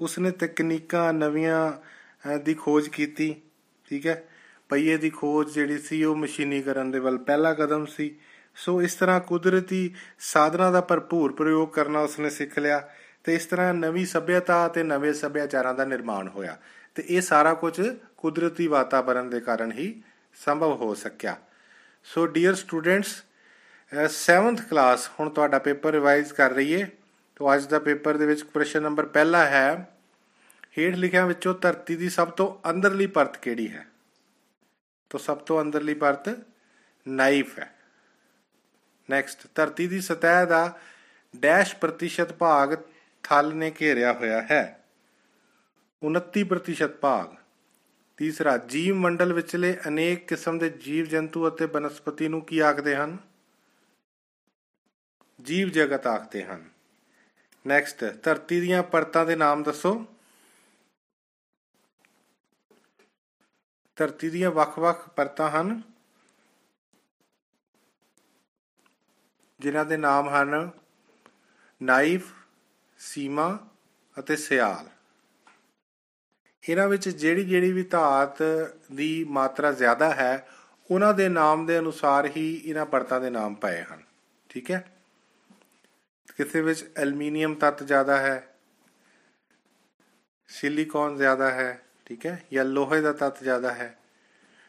ਉਸਨੇ 0.00 0.30
ਤਕਨੀਕਾਂ 0.30 1.12
ਨਵੀਆਂ 1.12 2.38
ਦੀ 2.38 2.54
ਖੋਜ 2.54 2.88
ਕੀਤੀ, 2.88 3.34
ਠੀਕ 3.90 4.06
ਹੈ? 4.06 4.22
ਪਈਏ 4.70 4.96
ਦੀ 4.96 5.10
ਖੋਜ 5.10 5.52
ਜਿਹੜੀ 5.54 5.78
ਸੀ 5.78 6.02
ਉਹ 6.04 6.16
ਮਸ਼ੀਨੀਕਰਨ 6.16 6.90
ਦੇ 6.90 6.98
ਵੱਲ 6.98 7.18
ਪਹਿਲਾ 7.18 7.52
ਕਦਮ 7.54 7.86
ਸੀ। 7.86 8.14
ਸੋ 8.56 8.80
ਇਸ 8.82 8.94
ਤਰ੍ਹਾਂ 8.94 9.20
ਕੁਦਰਤੀ 9.20 9.94
ਸਾਧਨਾਂ 10.18 10.70
ਦਾ 10.72 10.80
ਭਰਪੂਰ 10.80 11.32
ਪ੍ਰਯੋਗ 11.32 11.68
ਕਰਨਾ 11.68 12.00
ਉਸਨੇ 12.00 12.30
ਸਿੱਖ 12.30 12.58
ਲਿਆ 12.58 12.78
ਤੇ 13.24 13.34
ਇਸ 13.34 13.46
ਤਰ੍ਹਾਂ 13.46 13.72
ਨਵੀਂ 13.74 14.06
ਸਭਿਅਤਾ 14.06 14.66
ਤੇ 14.68 14.82
ਨਵੇਂ 14.82 15.12
ਸੱਭਿਆਚਾਰਾਂ 15.14 15.74
ਦਾ 15.74 15.84
ਨਿਰਮਾਣ 15.84 16.28
ਹੋਇਆ 16.28 16.56
ਤੇ 16.94 17.04
ਇਹ 17.08 17.20
ਸਾਰਾ 17.20 17.54
ਕੁਝ 17.54 17.80
ਕੁਦਰਤੀ 18.16 18.66
ਵਾਤਾਵਰਣ 18.66 19.30
ਦੇ 19.30 19.40
ਕਾਰਨ 19.40 19.72
ਹੀ 19.72 19.94
ਸੰਭਵ 20.36 20.72
ਹੋ 20.76 20.94
ਸਕਿਆ। 20.94 21.36
ਸੋ 22.06 22.26
ਡੀਅਰ 22.26 22.54
ਸਟੂਡੈਂਟਸ 22.54 23.14
7th 24.16 24.62
ਕਲਾਸ 24.70 25.08
ਹੁਣ 25.20 25.30
ਤੁਹਾਡਾ 25.30 25.58
ਪੇਪਰ 25.58 25.92
ਰਿਵਾਈਜ਼ 25.92 26.32
ਕਰ 26.32 26.50
ਰਹੀ 26.50 26.80
ਹੈ 26.82 26.88
ਤੋਂ 27.38 27.54
ਅੱਜ 27.54 27.66
ਦਾ 27.66 27.78
ਪੇਪਰ 27.78 28.16
ਦੇ 28.16 28.26
ਵਿੱਚ 28.26 28.44
ਪ੍ਰਸ਼ਨ 28.44 28.82
ਨੰਬਰ 28.82 29.06
ਪਹਿਲਾ 29.06 29.46
ਹੈ, 29.46 29.96
ਹੇਠ 30.78 30.94
ਲਿਖਿਆਂ 30.94 31.26
ਵਿੱਚੋਂ 31.26 31.54
ਧਰਤੀ 31.54 31.96
ਦੀ 31.96 32.08
ਸਭ 32.08 32.30
ਤੋਂ 32.30 32.70
ਅੰਦਰਲੀ 32.70 33.06
ਪਰਤ 33.06 33.36
ਕਿਹੜੀ 33.36 33.72
ਹੈ? 33.72 33.86
ਤੋਂ 35.10 35.20
ਸਭ 35.20 35.36
ਤੋਂ 35.36 35.62
ਅੰਦਰਲੀ 35.62 35.94
ਪਰਤ 35.94 36.46
ਨਾਈਫ 37.08 37.58
ਹੈ। 37.58 37.74
ਨੈਕਸਟ 39.10 39.46
ਧਰਤੀ 39.54 39.86
ਦੀ 39.86 40.00
ਸਤਹ 40.00 40.46
ਦਾ 40.48 40.78
ਡੈਸ਼ 41.36 41.76
ਪ੍ਰਤੀਸ਼ਤ 41.76 42.32
ਭਾਗ 42.32 42.76
ਥਲ 43.22 43.54
ਨੇ 43.54 43.72
ਘੇਰਿਆ 43.80 44.12
ਹੋਇਆ 44.12 44.42
ਹੈ। 44.42 44.84
29% 46.02 46.88
ਭਾਗ। 47.00 47.36
ਤੀਸਰਾ 48.16 48.56
ਜੀਵ 48.56 48.94
ਮੰਡਲ 48.94 49.32
ਵਿਚਲੇ 49.32 49.78
ਅਨੇਕ 49.88 50.26
ਕਿਸਮ 50.26 50.58
ਦੇ 50.58 50.70
ਜੀਵ 50.70 51.04
ਜੰਤੂ 51.04 51.48
ਅਤੇ 51.48 51.66
ਬਨਸਪਤੀ 51.66 52.28
ਨੂੰ 52.28 52.42
ਕੀ 52.42 52.58
ਆਖਦੇ 52.58 52.96
ਹਨ? 52.96 53.18
ਜੀਵ 55.42 55.68
ਜਗਤ 55.68 56.06
ਆਖਦੇ 56.06 56.44
ਹਨ। 56.44 56.77
ਨੈਕਸਟ 57.68 58.04
ਧਰਤੀ 58.22 58.60
ਦੀਆਂ 58.60 58.82
ਪਰਤਾਂ 58.82 59.26
ਦੇ 59.26 59.36
ਨਾਮ 59.36 59.62
ਦੱਸੋ। 59.62 59.92
ਧਰਤੀ 63.96 64.30
ਦੀਆਂ 64.30 64.50
ਵੱਖ-ਵੱਖ 64.50 65.08
ਪਰਤਾਂ 65.08 65.50
ਹਨ, 65.50 65.82
ਜਿਨ੍ਹਾਂ 69.60 69.84
ਦੇ 69.84 69.96
ਨਾਮ 69.96 70.28
ਹਨ 70.28 70.70
ਨਾਈਫ, 71.82 72.32
ਸੀਮਾ 72.98 73.68
ਅਤੇ 74.16 74.36
ਸਿਆਲ। 74.36 74.88
ਇਹਨਾਂ 76.64 76.88
ਵਿੱਚ 76.88 77.08
ਜਿਹੜੀ 77.08 77.44
ਜਿਹੜੀ 77.44 77.72
ਵੀ 77.72 77.82
ਧਾਤ 77.82 78.42
ਦੀ 78.92 79.24
ਮਾਤਰਾ 79.24 79.72
ਜ਼ਿਆਦਾ 79.72 80.14
ਹੈ, 80.14 80.48
ਉਹਨਾਂ 80.90 81.14
ਦੇ 81.14 81.28
ਨਾਮ 81.28 81.66
ਦੇ 81.66 81.78
ਅਨੁਸਾਰ 81.78 82.26
ਹੀ 82.26 82.46
ਇਹਨਾਂ 82.64 82.86
ਪਰਤਾਂ 82.86 83.20
ਦੇ 83.20 83.30
ਨਾਮ 83.30 83.54
ਪਏ 83.54 83.82
ਹਨ। 83.82 84.02
ਠੀਕ 84.48 84.70
ਹੈ? 84.70 84.97
ਕਿਸੇ 86.38 86.60
ਵਿੱਚ 86.60 86.90
ਐਲੂਮੀਨੀਅਮ 86.96 87.54
ਤੱਤ 87.54 87.82
ਜ਼ਿਆਦਾ 87.82 88.16
ਹੈ? 88.16 88.54
ਸਿਲੀਕਨ 90.48 91.16
ਜ਼ਿਆਦਾ 91.16 91.50
ਹੈ, 91.50 91.82
ਠੀਕ 92.04 92.26
ਹੈ? 92.26 92.44
ਜਾਂ 92.52 92.64
ਲੋਹੇ 92.64 93.00
ਦਾ 93.00 93.12
ਤੱਤ 93.12 93.42
ਜ਼ਿਆਦਾ 93.42 93.74
ਹੈ? 93.74 93.98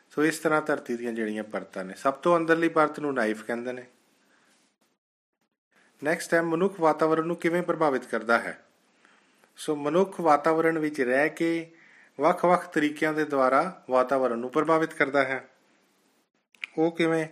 ਸੋ 0.10 0.26
ਇਸ 0.26 0.40
ਤਰ੍ਹਾਂ 0.40 0.62
ਧਰਤੀ 0.62 0.98
ਦੀਆਂ 0.98 1.14
ਜਿਹੜੀਆਂ 1.14 1.44
ਪਰਤਾਂ 1.44 1.86
ਨੇ, 1.86 1.94
ਸਭ 1.94 2.14
ਤੋਂ 2.14 2.38
ਅੰਦਰਲੀ 2.38 2.70
ਪਰਤ 2.70 3.00
ਨੂੰ 3.00 3.14
ਨਾਈਫ 3.14 3.44
ਕਹਿੰਦੇ 3.44 3.72
ਨੇ। 3.72 3.86
ਨੈਕਸਟ 6.04 6.34
ਹੈ, 6.34 6.42
ਮਨੁੱਖ 6.42 6.80
ਵਾਤਾਵਰਣ 6.80 7.26
ਨੂੰ 7.26 7.36
ਕਿਵੇਂ 7.36 7.64
ਪ੍ਰਭਾਵਿਤ 7.64 8.06
ਕਰਦਾ 8.06 8.40
ਹੈ? 8.40 8.66
ਸੋ 9.58 9.76
ਮਨੁੱਖ 9.76 10.20
ਵਾਤਾਵਰਣ 10.20 10.80
ਵਿੱਚ 10.80 11.02
ਰਹਿ 11.02 11.30
ਕੇ 11.30 11.72
ਵੱਖ-ਵੱਖ 12.20 12.68
ਤਰੀਕਿਆਂ 12.68 13.14
ਦੇ 13.14 13.26
ਦੁਆਰਾ 13.26 13.84
ਵਾਤਾਵਰਣ 13.90 14.38
ਨੂੰ 14.38 14.50
ਪ੍ਰਭਾਵਿਤ 14.50 14.94
ਕਰਦਾ 14.94 15.24
ਹੈ। 15.24 15.50
ਉਹ 16.78 16.92
ਕਿਵੇਂ 16.92 17.28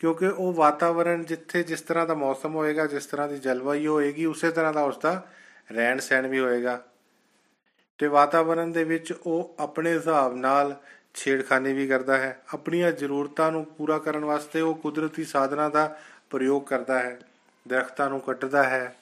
ਕਿਉਂਕਿ 0.00 0.26
ਉਹ 0.26 0.52
ਵਾਤਾਵਰਣ 0.52 1.24
ਜਿੱਥੇ 1.24 1.62
ਜਿਸ 1.62 1.80
ਤਰ੍ਹਾਂ 1.80 2.06
ਦਾ 2.06 2.14
ਮੌਸਮ 2.14 2.54
ਹੋਏਗਾ, 2.54 2.86
ਜਿਸ 2.86 3.06
ਤਰ੍ਹਾਂ 3.06 3.28
ਦੀ 3.28 3.38
ਜਲਵਾਯੂ 3.38 3.92
ਹੋਏਗੀ, 3.92 4.24
ਉਸੇ 4.24 4.50
ਤਰ੍ਹਾਂ 4.50 4.72
ਦਾ 4.72 4.82
ਉਸਦਾ 4.82 5.26
ਰਹਿਣ 5.72 5.98
ਸਹਿਣ 5.98 6.26
ਵੀ 6.26 6.40
ਹੋਏਗਾ। 6.40 6.82
ਤੇ 7.98 8.06
ਵਾਤਾਵਰਣ 8.06 8.66
ਦੇ 8.66 8.84
ਵਿੱਚ 8.84 9.12
ਉਹ 9.12 9.54
ਆਪਣੇ 9.58 9.92
ਹਿਸਾਬ 9.92 10.36
ਨਾਲ 10.36 10.76
ਛੇੜਖਾਨੀ 11.14 11.72
ਵੀ 11.72 11.86
ਕਰਦਾ 11.88 12.16
ਹੈ। 12.16 12.42
ਆਪਣੀਆਂ 12.54 12.92
ਜ਼ਰੂਰਤਾਂ 12.92 13.52
ਨੂੰ 13.52 13.64
ਪੂਰਾ 13.64 13.98
ਕਰਨ 13.98 14.24
ਵਾਸਤੇ 14.24 14.60
ਉਹ 14.60 14.74
ਕੁਦਰਤੀ 14.74 15.24
ਸਾਧਨਾਂ 15.24 15.70
ਦਾ 15.70 16.00
ਪ੍ਰਯੋਗ 16.30 16.62
ਕਰਦਾ 16.62 16.98
ਹੈ, 16.98 17.18
ਦਰਖਤਾਂ 17.68 18.08
ਨੂੰ 18.10 18.20
ਕੱਟਦਾ 18.20 18.62
ਹੈ 18.62 18.96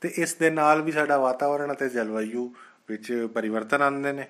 ਤੇ 0.00 0.12
ਇਸ 0.16 0.34
ਦੇ 0.34 0.50
ਨਾਲ 0.50 0.82
ਵੀ 0.82 0.92
ਸਾਡਾ 0.92 1.18
ਵਾਤਾਵਰਣ 1.18 1.72
ਅਤੇ 1.72 1.88
ਜਲਵਾਯੂ 1.88 2.54
ਵਿੱਚ 2.88 3.28
ਪਰਿਵਰਤਨ 3.34 3.82
ਆਉਂਦੇ 3.82 4.12
ਨੇ। 4.12 4.28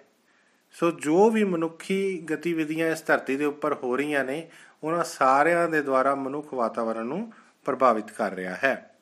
ਸੋ 0.74 0.90
ਜੋ 0.90 1.30
ਵੀ 1.30 1.44
ਮਨੁੱਖੀ 1.44 2.26
ਗਤੀਵਿਧੀਆਂ 2.30 2.88
ਇਸ 2.88 3.06
ਧਰਤੀ 3.06 3.36
ਦੇ 3.36 3.44
ਉੱਪਰ 3.44 3.74
ਹੋ 3.74 3.96
ਰਹੀਆਂ 3.96 4.24
ਨੇ, 4.24 4.50
ਉਹਨਾਂ 4.82 5.04
ਸਾਰਿਆਂ 5.04 5.68
ਦੇ 5.68 5.82
ਦੁਆਰਾ 5.82 6.14
ਮਨੁੱਖ 6.14 6.54
ਵਾਤਾਵਰਣ 6.54 7.04
ਨੂੰ 7.04 7.32
ਪ੍ਰਭਾਵਿਤ 7.64 8.10
ਕਰ 8.10 8.32
ਰਿਹਾ 8.32 8.54
ਹੈ। 8.54 8.94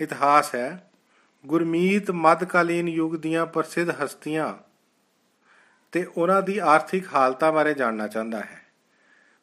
ਇਤਿਹਾਸ 0.00 0.54
ਹੈ, 0.54 0.90
ਗੁਰਮੀਤ 1.46 2.10
ਮੱਧਕਾਲੀਨ 2.10 2.88
ਯੁੱਗ 2.88 3.14
ਦੀਆਂ 3.14 3.46
ਪ੍ਰਸਿੱਧ 3.46 4.04
ਹਸਤੀਆਂ 4.04 4.54
ਤੇ 5.92 6.04
ਉਹਨਾਂ 6.16 6.42
ਦੀ 6.42 6.58
ਆਰਥਿਕ 6.58 7.14
ਹਾਲਤਾਂ 7.14 7.52
ਬਾਰੇ 7.52 7.74
ਜਾਣਨਾ 7.74 8.08
ਚਾਹੁੰਦਾ 8.08 8.40
ਹੈ। 8.40 8.66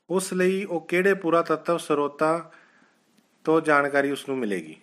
ਉਸ 0.10 0.34
ਲਈ 0.34 0.64
ਉਹ 0.64 0.82
ਕਿਹੜੇ 0.82 1.14
ਪੁਰਾਤੱਤਵ 1.14 1.78
ਸਰੋਤਾਂ 1.78 2.40
ਤੋਂ 3.44 3.62
ਜਾਣਕਾਰੀ 3.62 4.12
ਉਸ 4.12 4.30
ਨੂੰ 4.30 4.38
ਮਿਲੇਗੀ? 4.38 4.82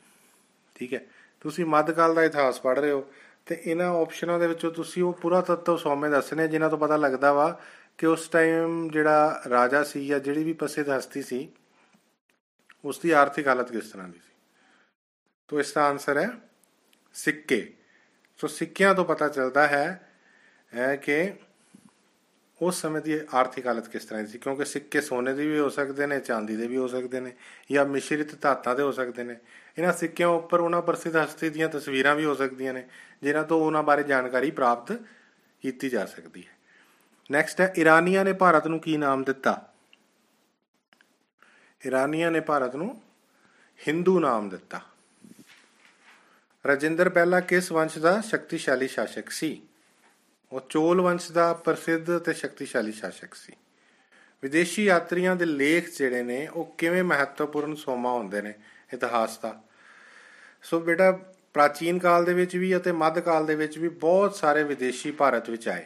ਠੀਕ 0.74 0.94
ਹੈ। 0.94 1.00
ਤੁਸੀਂ 1.40 1.66
ਮੱਧਕਾਲ 1.66 2.14
ਦਾ 2.14 2.22
ਇਤਿਹਾਸ 2.24 2.60
ਪੜ੍ਹ 2.60 2.80
ਰਹੇ 2.80 2.90
ਹੋ। 2.90 3.12
ਤੇ 3.46 3.62
ਇਹਨਾਂ 3.64 4.00
ਆਪਸ਼ਨਾਂ 4.00 4.38
ਦੇ 4.38 4.46
ਵਿੱਚੋਂ 4.46 4.70
ਤੁਸੀਂ 4.70 5.02
ਉਹ 5.02 5.12
ਪੁਰਾਤੱਤਵ 5.12 5.76
ਸੌਮੇ 5.76 6.08
ਦੱਸਣੇ 6.08 6.48
ਜਿਨ੍ਹਾਂ 6.48 6.70
ਤੋਂ 6.70 6.78
ਪਤਾ 6.78 6.96
ਲੱਗਦਾ 6.96 7.32
ਵਾ 7.32 7.60
ਕਿ 7.98 8.06
ਉਸ 8.06 8.28
ਟਾਈਮ 8.28 8.90
ਜਿਹੜਾ 8.90 9.42
ਰਾਜਾ 9.48 9.82
ਸੀ 9.82 10.06
ਜਾਂ 10.06 10.20
ਜਿਹੜੀ 10.20 10.44
ਵੀ 10.44 10.52
ਪ੍ਰਸਿੱਧ 10.52 10.88
ਹਸਤੀ 10.88 11.22
ਸੀ 11.22 11.52
ਉਸ 12.84 12.98
ਦੀ 12.98 13.10
ਆਰਥਿਕ 13.10 13.48
ਹਾਲਤ 13.48 13.72
ਕਿਸ 13.72 13.90
ਤਰ੍ਹਾਂ 13.90 14.08
ਦੀ 14.08 14.18
ਸੀ? 14.18 14.32
ਤੋਂ 15.48 15.60
ਇਸ 15.60 15.72
ਦਾ 15.72 15.84
ਆਨਸਰ 15.84 16.16
ਹੈ 16.16 16.30
ਸਿੱਕੇ। 17.14 17.74
ਸੋ 18.36 18.46
ਸਿੱਕਿਆਂ 18.46 18.94
ਤੋਂ 18.94 19.04
ਪਤਾ 19.04 19.28
ਚੱਲਦਾ 19.28 19.66
ਹੈ 19.66 20.08
ਹੈ 20.74 20.96
ਕਿ 20.96 21.34
ਉਸ 22.62 22.82
ਸਮੇਂ 22.82 23.02
ਦੀ 23.02 23.20
ਆਰਥਿਕ 23.34 23.66
ਹਾਲਤ 23.66 23.88
ਕਿਸ 23.88 24.04
ਤਰ੍ਹਾਂ 24.04 24.22
ਦੀ 24.22 24.28
ਸੀ? 24.28 24.38
ਕਿਉਂਕਿ 24.38 24.64
ਸਿੱਕੇ 24.64 25.00
ਸੋਨੇ 25.00 25.34
ਦੇ 25.34 25.46
ਵੀ 25.46 25.58
ਹੋ 25.58 25.68
ਸਕਦੇ 25.68 26.06
ਨੇ, 26.06 26.20
ਚਾਂਦੀ 26.20 26.56
ਦੇ 26.56 26.66
ਵੀ 26.66 26.76
ਹੋ 26.76 26.88
ਸਕਦੇ 26.88 27.20
ਨੇ, 27.20 27.32
ਜਾਂ 27.72 27.86
ਮਿਸ਼ਰਿਤ 27.86 28.40
ਧਾਤਾਂ 28.40 28.76
ਦੇ 28.76 28.82
ਹੋ 28.82 28.92
ਸਕਦੇ 28.92 29.24
ਨੇ। 29.24 29.36
ਇਹਨਾਂ 29.78 29.92
ਸਿੱਕਿਆਂ 29.92 30.28
ਉੱਪਰ 30.28 30.60
ਉਹਨਾਂ 30.60 30.82
ਪ੍ਰਸਿੱਧ 30.82 31.16
ਹਸਤੀ 31.16 31.50
ਦੀਆਂ 31.50 31.68
ਤਸਵੀਰਾਂ 31.68 32.14
ਵੀ 32.14 32.24
ਹੋ 32.24 32.34
ਸਕਦੀਆਂ 32.34 32.74
ਨੇ, 32.74 32.88
ਜਿਨ੍ਹਾਂ 33.22 33.44
ਤੋਂ 33.44 33.66
ਉਹਨਾਂ 33.66 33.82
ਬਾਰੇ 33.82 34.02
ਜਾਣਕਾਰੀ 34.02 34.50
ਪ੍ਰਾਪਤ 34.50 34.92
ਕੀਤੀ 35.62 35.88
ਜਾ 35.88 36.06
ਸਕਦੀ 36.06 36.46
ਹੈ। 36.46 36.52
ਨੈਕਸਟ 37.32 37.60
ਹੈ, 37.60 37.72
ਇਰਾਨੀਆਂ 37.76 38.24
ਨੇ 38.24 38.32
ਭਾਰਤ 38.32 38.66
ਨੂੰ 38.66 38.80
ਕੀ 38.80 38.96
ਨਾਮ 38.96 39.24
ਦਿੱਤਾ? 39.24 39.72
ਇਰਾਨੀਆਂ 41.86 42.30
ਨੇ 42.30 42.40
ਭਾਰਤ 42.40 42.76
ਨੂੰ 42.76 43.02
ਹਿੰਦੂ 43.88 44.20
ਨਾਮ 44.20 44.48
ਦਿੱਤਾ। 44.48 44.80
ਰਜਿੰਦਰ 46.66 47.08
ਪਹਿਲਾ 47.08 47.40
ਕਿਸ 47.40 47.72
ਵੰਸ਼ 47.72 47.98
ਦਾ 47.98 48.20
ਸ਼ਕਤੀਸ਼ਾਲੀ 48.20 48.88
ਸ਼ਾਸਕ 48.88 49.30
ਸੀ? 49.30 49.62
ਉਹ 50.52 50.60
ਚੋਲ 50.68 51.00
ਵੰਸ਼ 51.00 51.32
ਦਾ 51.32 51.52
ਪ੍ਰਸਿੱਧ 51.52 52.18
ਤੇ 52.18 52.32
ਸ਼ਕਤੀਸ਼ਾਲੀ 52.32 52.92
ਸ਼ਾਸਕ 52.92 53.34
ਸੀ। 53.34 53.52
ਵਿਦੇਸ਼ੀ 54.42 54.84
ਯਾਤਰੀਆਂ 54.84 55.36
ਦੇ 55.36 55.44
ਲੇਖ 55.44 55.98
ਜਿਹੜੇ 55.98 56.22
ਨੇ, 56.22 56.46
ਉਹ 56.46 56.74
ਕਿਵੇਂ 56.78 57.04
ਮਹੱਤਵਪੂਰਨ 57.04 57.74
ਸੋਮਾ 57.74 58.12
ਹੁੰਦੇ 58.12 58.42
ਨੇ, 58.42 58.54
ਇਤਿਹਾਸ 58.94 59.38
ਦਾ। 59.38 59.62
ਸੋ 60.62 60.80
ਬੇਟਾ, 60.80 61.12
ਪ੍ਰਾਚੀਨ 61.52 61.98
ਕਾਲ 61.98 62.24
ਦੇ 62.24 62.34
ਵਿੱਚ 62.34 62.56
ਵੀ 62.56 62.76
ਅਤੇ 62.76 62.92
ਮੱਧ 62.92 63.18
ਕਾਲ 63.18 63.46
ਦੇ 63.46 63.54
ਵਿੱਚ 63.54 63.78
ਵੀ 63.78 63.88
ਬਹੁਤ 63.88 64.36
ਸਾਰੇ 64.36 64.64
ਵਿਦੇਸ਼ੀ 64.64 65.10
ਭਾਰਤ 65.10 65.50
ਵਿੱਚ 65.50 65.68
ਆਏ। 65.68 65.84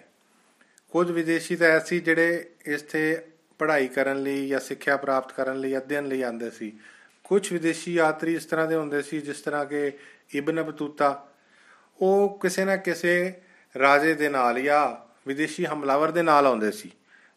ਕੁਝ 0.91 1.11
ਵਿਦੇਸ਼ੀ 1.11 1.57
ਤਾਂ 1.57 1.67
ਐਸੀ 1.67 2.01
ਜਿਹੜੇ 2.01 2.51
ਇੱਥੇ 2.67 3.27
ਪੜ੍ਹਾਈ 3.59 3.89
ਕਰਨ 3.89 4.23
ਲਈ 4.23 4.49
ਜਾਂ 4.49 4.61
ਸਿੱਖਿਆ 4.61 4.97
ਪ੍ਰਾਪਤ 4.97 5.33
ਕਰਨ 5.33 5.61
ਲਈ 5.61 5.77
ਅਧਿਐਨ 5.77 6.07
ਲਈ 6.07 6.23
ਆਉਂਦੇ 6.23 6.51
ਸੀ। 6.51 6.79
ਕੁਝ 7.25 7.53
ਵਿਦੇਸ਼ੀ 7.53 7.95
ਯਾਤਰੀ 7.95 8.35
ਇਸ 8.35 8.45
ਤਰ੍ਹਾਂ 8.45 8.67
ਦੇ 8.67 8.75
ਹੁੰਦੇ 8.75 9.03
ਸੀ 9.03 9.21
ਜਿਸ 9.21 9.41
ਤਰ੍ਹਾਂ 9.41 9.67
ਕਿ 9.67 9.93
ਇਬਨ 10.35 10.63
ਬਤੂਤਾ। 10.63 11.29
ਉਹ 12.01 12.39
ਕਿਸੇ 12.43 12.65
ਨਾ 12.65 12.77
ਕਿਸੇ 12.77 13.35
ਰਾਜੇ 13.79 14.15
ਦੇ 14.15 14.29
ਨਾਲ 14.29 14.63
ਜਾਂ 14.63 15.07
ਵਿਦੇਸ਼ੀ 15.29 15.67
ਹਮਲਾਵਰ 15.67 16.11
ਦੇ 16.11 16.23
ਨਾਲ 16.23 16.47
ਆਉਂਦੇ 16.47 16.71
ਸੀ। 16.71 16.91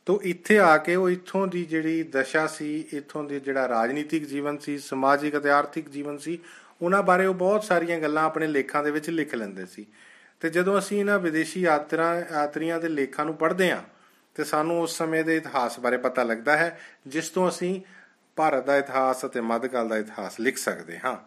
ਤੋਂ 0.05 0.19
ਇੱਥੇ 0.23 0.59
ਆ 0.59 0.77
ਕੇ 0.77 0.95
ਉਹ 0.95 1.09
ਇੱਥੋਂ 1.09 1.47
ਦੀ 1.47 1.65
ਜਿਹੜੀ 1.65 2.03
ਦਸ਼ਾ 2.03 2.47
ਸੀ, 2.47 2.85
ਇੱਥੋਂ 2.93 3.23
ਦੀ 3.23 3.39
ਜਿਹੜਾ 3.39 3.67
ਰਾਜਨੀਤਿਕ 3.67 4.25
ਜੀਵਨ 4.25 4.57
ਸੀ, 4.57 4.77
ਸਮਾਜਿਕ 4.77 5.37
ਅਤੇ 5.37 5.49
ਆਰਥਿਕ 5.49 5.89
ਜੀਵਨ 5.89 6.17
ਸੀ, 6.17 6.39
ਉਹਨਾਂ 6.81 7.03
ਬਾਰੇ 7.03 7.25
ਉਹ 7.25 7.33
ਬਹੁਤ 7.33 7.63
ਸਾਰੀਆਂ 7.63 7.99
ਗੱਲਾਂ 7.99 8.23
ਆਪਣੇ 8.23 8.47
ਲੇਖਾਂ 8.47 8.83
ਦੇ 8.83 8.91
ਵਿੱਚ 8.91 9.09
ਲਿਖ 9.09 9.35
ਲੈਂਦੇ 9.35 9.65
ਸੀ। 9.65 9.85
ਤੇ 10.39 10.49
ਜਦੋਂ 10.49 10.79
ਅਸੀਂ 10.79 10.99
ਇਹਨਾਂ 10.99 11.19
ਵਿਦੇਸ਼ੀ 11.19 11.61
ਯਾਤਰਾ, 11.61 12.25
ਯਾਤਰੀਆਂ 12.31 12.79
ਦੇ 12.79 12.87
ਲੇਖਾਂ 12.87 13.25
ਨੂੰ 13.25 13.35
ਪੜ੍ਹਦੇ 13.35 13.71
ਹਾਂ, 13.71 13.83
ਤੇ 14.35 14.43
ਸਾਨੂੰ 14.43 14.81
ਉਸ 14.81 14.97
ਸਮੇਂ 14.97 15.23
ਦੇ 15.23 15.37
ਇਤਿਹਾਸ 15.37 15.79
ਬਾਰੇ 15.79 15.97
ਪਤਾ 15.97 16.23
ਲੱਗਦਾ 16.23 16.57
ਹੈ, 16.57 16.79
ਜਿਸ 17.07 17.29
ਤੋਂ 17.29 17.49
ਅਸੀਂ 17.49 17.81
ਭਾਰਤ 18.35 18.65
ਦਾ 18.65 18.77
ਇਤਿਹਾਸ 18.77 19.25
ਅਤੇ 19.25 19.41
ਮੱਧਕਾਲ 19.41 19.87
ਦਾ 19.87 19.97
ਇਤਿਹਾਸ 19.97 20.39
ਲਿਖ 20.39 20.57
ਸਕਦੇ 20.57 20.99
ਹਾਂ। 21.05 21.17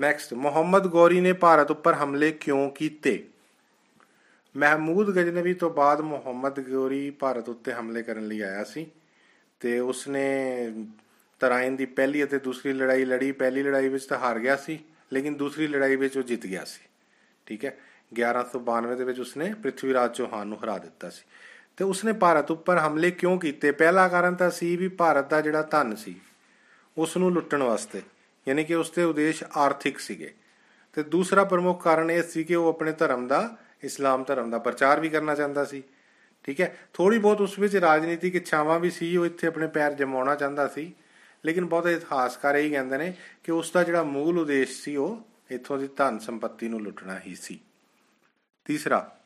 ਨੈਕਸਟ 0.00 0.34
ਮੁਹੰਮਦ 0.34 0.86
ਗੌਰੀ 0.86 1.20
ਨੇ 1.20 1.32
ਭਾਰਤ 1.32 1.70
ਉੱਪਰ 1.70 1.94
ਹਮਲੇ 1.94 2.32
ਕਿਉਂ 2.32 2.70
ਕੀਤੇ? 2.70 3.28
ਮਹਿਮੂਦ 4.56 5.10
ਗਜਨਵੀ 5.10 5.54
ਤੋਂ 5.54 5.70
ਬਾਅਦ 5.70 6.00
ਮੁਹੰਮਦ 6.00 6.60
ਗੌਰੀ 6.60 7.10
ਭਾਰਤ 7.10 7.48
ਉੱਤੇ 7.48 7.72
ਹਮਲੇ 7.72 8.02
ਕਰਨ 8.02 8.28
ਲਈ 8.28 8.40
ਆਇਆ 8.40 8.64
ਸੀ 8.64 8.86
ਤੇ 9.60 9.78
ਉਸਨੇ 9.78 10.68
ਤਰਾਇਨ 11.40 11.76
ਦੀ 11.76 11.86
ਪਹਿਲੀ 11.86 12.24
ਅਤੇ 12.24 12.38
ਦੂਸਰੀ 12.38 12.72
ਲੜਾਈ 12.72 13.04
ਲੜੀ। 13.04 13.32
ਪਹਿਲੀ 13.32 13.62
ਲੜਾਈ 13.62 13.88
ਵਿੱਚ 13.88 14.06
ਤਾਂ 14.06 14.18
ਹਾਰ 14.18 14.38
ਗਿਆ 14.38 14.56
ਸੀ, 14.56 14.80
ਲੇਕਿਨ 15.12 15.34
ਦੂਸਰੀ 15.34 15.66
ਲੜਾਈ 15.66 15.96
ਵਿੱਚ 15.96 16.18
ਉਹ 16.18 16.22
ਜਿੱਤ 16.22 16.46
ਗਿਆ 16.46 16.64
ਸੀ। 16.64 16.88
ਠੀਕ 17.46 17.64
ਹੈ? 17.64 17.76
1192 18.12 18.96
ਦੇ 18.96 19.04
ਵਿੱਚ 19.04 19.20
ਉਸਨੇ 19.20 19.54
ਪ੍ਰਿਥਵੀ 19.54 19.92
ਰਾਜ 19.92 20.14
ਚੌਹਾਨ 20.14 20.46
ਨੂੰ 20.46 20.64
ਹਰਾ 20.64 20.78
ਦਿੱਤਾ 20.78 21.10
ਸੀ। 21.10 21.24
ਤੇ 21.76 21.84
ਉਸਨੇ 21.84 22.12
ਭਾਰਤ 22.12 22.50
ਉੱਪਰ 22.50 22.78
ਹਮਲੇ 22.78 23.10
ਕਿਉਂ 23.10 23.40
ਕੀਤੇ? 23.40 23.70
ਪਹਿਲਾ 23.70 24.08
ਕਾਰਨ 24.08 24.34
ਤਾਂ 24.34 24.50
ਸੀ 24.50 24.76
ਵੀ 24.76 24.88
ਭਾਰਤ 24.88 25.30
ਦਾ 25.30 25.40
ਜਿਹੜਾ 25.40 25.62
ਧਨ 25.62 25.96
ਸੀ 25.96 26.20
ਉਸ 26.98 27.16
ਨੂੰ 27.16 27.32
ਲੁੱਟਣ 27.32 27.62
ਵਾਸਤੇ, 27.62 28.02
ਯਾਨੀ 28.48 28.64
ਕਿ 28.64 28.74
ਉਸਦੇ 28.74 29.02
ਉਦੇਸ਼ 29.02 29.44
ਆਰਥਿਕ 29.56 29.98
ਸੀਗੇ। 29.98 30.34
ਤੇ 30.92 31.02
ਦੂਸਰਾ 31.02 31.44
ਪ੍ਰਮੁੱਖ 31.44 31.84
ਕਾਰਨ 31.84 32.10
ਇਹ 32.10 32.22
ਸੀ 32.22 32.44
ਕਿ 32.44 32.54
ਉਹ 32.54 32.68
ਆਪਣੇ 32.68 32.92
ਧਰਮ 32.92 33.26
ਦਾ 33.26 33.56
ਇਸਲਾਮ 33.84 34.24
ਧਰਮ 34.24 34.50
ਦਾ 34.50 34.58
ਪ੍ਰਚਾਰ 34.58 35.00
ਵੀ 35.00 35.08
ਕਰਨਾ 35.08 35.34
ਚਾਹੁੰਦਾ 35.34 35.64
ਸੀ। 35.64 35.82
ਠੀਕ 36.44 36.60
ਹੈ? 36.60 36.76
ਥੋੜੀ 36.92 37.18
ਬਹੁਤ 37.18 37.40
ਉਸ 37.40 37.58
ਵਿੱਚ 37.58 37.76
ਰਾਜਨੀਤਿਕ 37.76 38.34
ਇੱਛਾਵਾਂ 38.34 38.80
ਵੀ 38.80 38.90
ਸੀ, 38.90 39.16
ਉਹ 39.16 39.26
ਇੱਥੇ 39.26 39.46
ਆਪਣੇ 39.46 39.66
ਪੈਰ 39.66 39.92
ਜਮਾਉਣਾ 39.92 40.34
ਚਾਹੁੰਦਾ 40.34 40.68
ਸੀ। 40.68 40.94
ਲੇਕਿਨ 41.44 41.64
ਬਹੁਤੇ 41.64 41.92
ਇਤਿਹਾਸਕਾਰ 41.92 42.54
ਇਹ 42.54 42.70
ਕਹਿੰਦੇ 42.70 42.98
ਨੇ 42.98 43.12
ਕਿ 43.44 43.52
ਉਸ 43.52 43.70
ਦਾ 43.70 43.82
ਜਿਹੜਾ 43.82 44.02
ਮੂਲ 44.02 44.38
ਉਦੇਸ਼ 44.38 44.80
ਸੀ, 44.82 44.96
ਉਹ 44.96 45.20
ਇੱਥੋਂ 45.50 45.78
ਦੀ 45.78 45.88
ਧਨ 45.96 46.18
ਸੰਪਤੀ 46.18 46.68
ਨੂੰ 46.68 46.80
ਲੁੱਟਣਾ 46.80 47.20
ਹੀ 47.26 47.34
ਸੀ। 47.34 47.60
ਤੀਸਰਾ, 48.64 49.16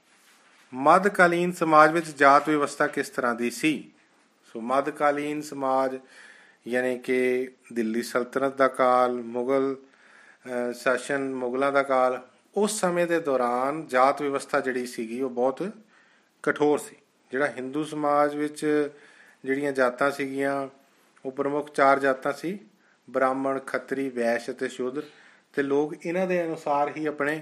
ਮੱਧਕਾਲੀਨ 0.75 1.53
ਸਮਾਜ 1.53 1.93
ਵਿੱਚ 1.93 2.07
ਜਾਤ 2.07 2.49
ਵਿਵਸਥਾ 2.49 2.87
ਕਿਸ 2.87 3.09
ਤਰ੍ਹਾਂ 3.09 3.35
ਦੀ 3.35 3.51
ਸੀ? 3.51 3.91
ਸੋ 4.53 4.61
ਮੱਧਕਾਲੀਨ 4.61 5.43
ਸਮਾਜ 5.43 5.99
ਯਾਨੀ 6.69 6.99
ਕਿ 6.99 7.49
ਦਿੱਲੀ 7.73 8.03
ਸਲਤਨਤ 8.03 8.57
ਦਾ 8.57 8.69
ਕਾਲ, 8.69 9.13
ਮੁਗਲ 9.13 9.77
ਸ਼ਾਸਨ 10.75 11.35
ਮੁਗਲਾਂ 11.35 11.73
ਦਾ 11.73 11.83
ਕਾਲ 11.83 12.23
ਉਸ 12.57 12.81
ਸਮੇਂ 12.81 13.07
ਦੇ 13.07 13.21
ਦੌਰਾਨ 13.21 13.87
ਜਾਤ 13.87 14.23
ਵਿਵਸਥਾ 14.23 14.61
ਜਿਹੜੀ 14.61 14.87
ਸੀਗੀ 14.87 15.21
ਉਹ 15.23 15.31
ਬਹੁਤ 15.31 15.63
ਕਠੋਰ 16.43 16.79
ਸੀ। 16.79 16.97
ਜਿਹੜਾ 17.31 17.47
ਹਿੰਦੂ 17.47 17.85
ਸਮਾਜ 17.85 18.35
ਵਿੱਚ 18.37 18.91
ਜਿਹੜੀਆਂ 19.45 19.73
ਜਾਤਾਂ 19.73 20.11
ਸੀਗੀਆਂ, 20.11 20.69
ਉਹ 21.25 21.33
ਪ੍ਰਮੁੱਖ 21.33 21.71
ਚਾਰ 21.73 21.99
ਜਾਤਾਂ 21.99 22.33
ਸੀ, 22.33 22.59
ਬ੍ਰਾਹਮਣ, 23.11 23.59
ਖੱਤਰੀ, 23.59 24.09
ਵੈਸ਼ 24.09 24.51
ਅਤੇ 24.51 24.69
ਸ਼ੂਦਰ। 24.69 25.03
ਤੇ 25.53 25.63
ਲੋਕ 25.63 26.07
ਇਹਨਾਂ 26.07 26.27
ਦੇ 26.27 26.45
ਅਨੁਸਾਰ 26.45 26.93
ਹੀ 26.97 27.07
ਆਪਣੇ 27.07 27.41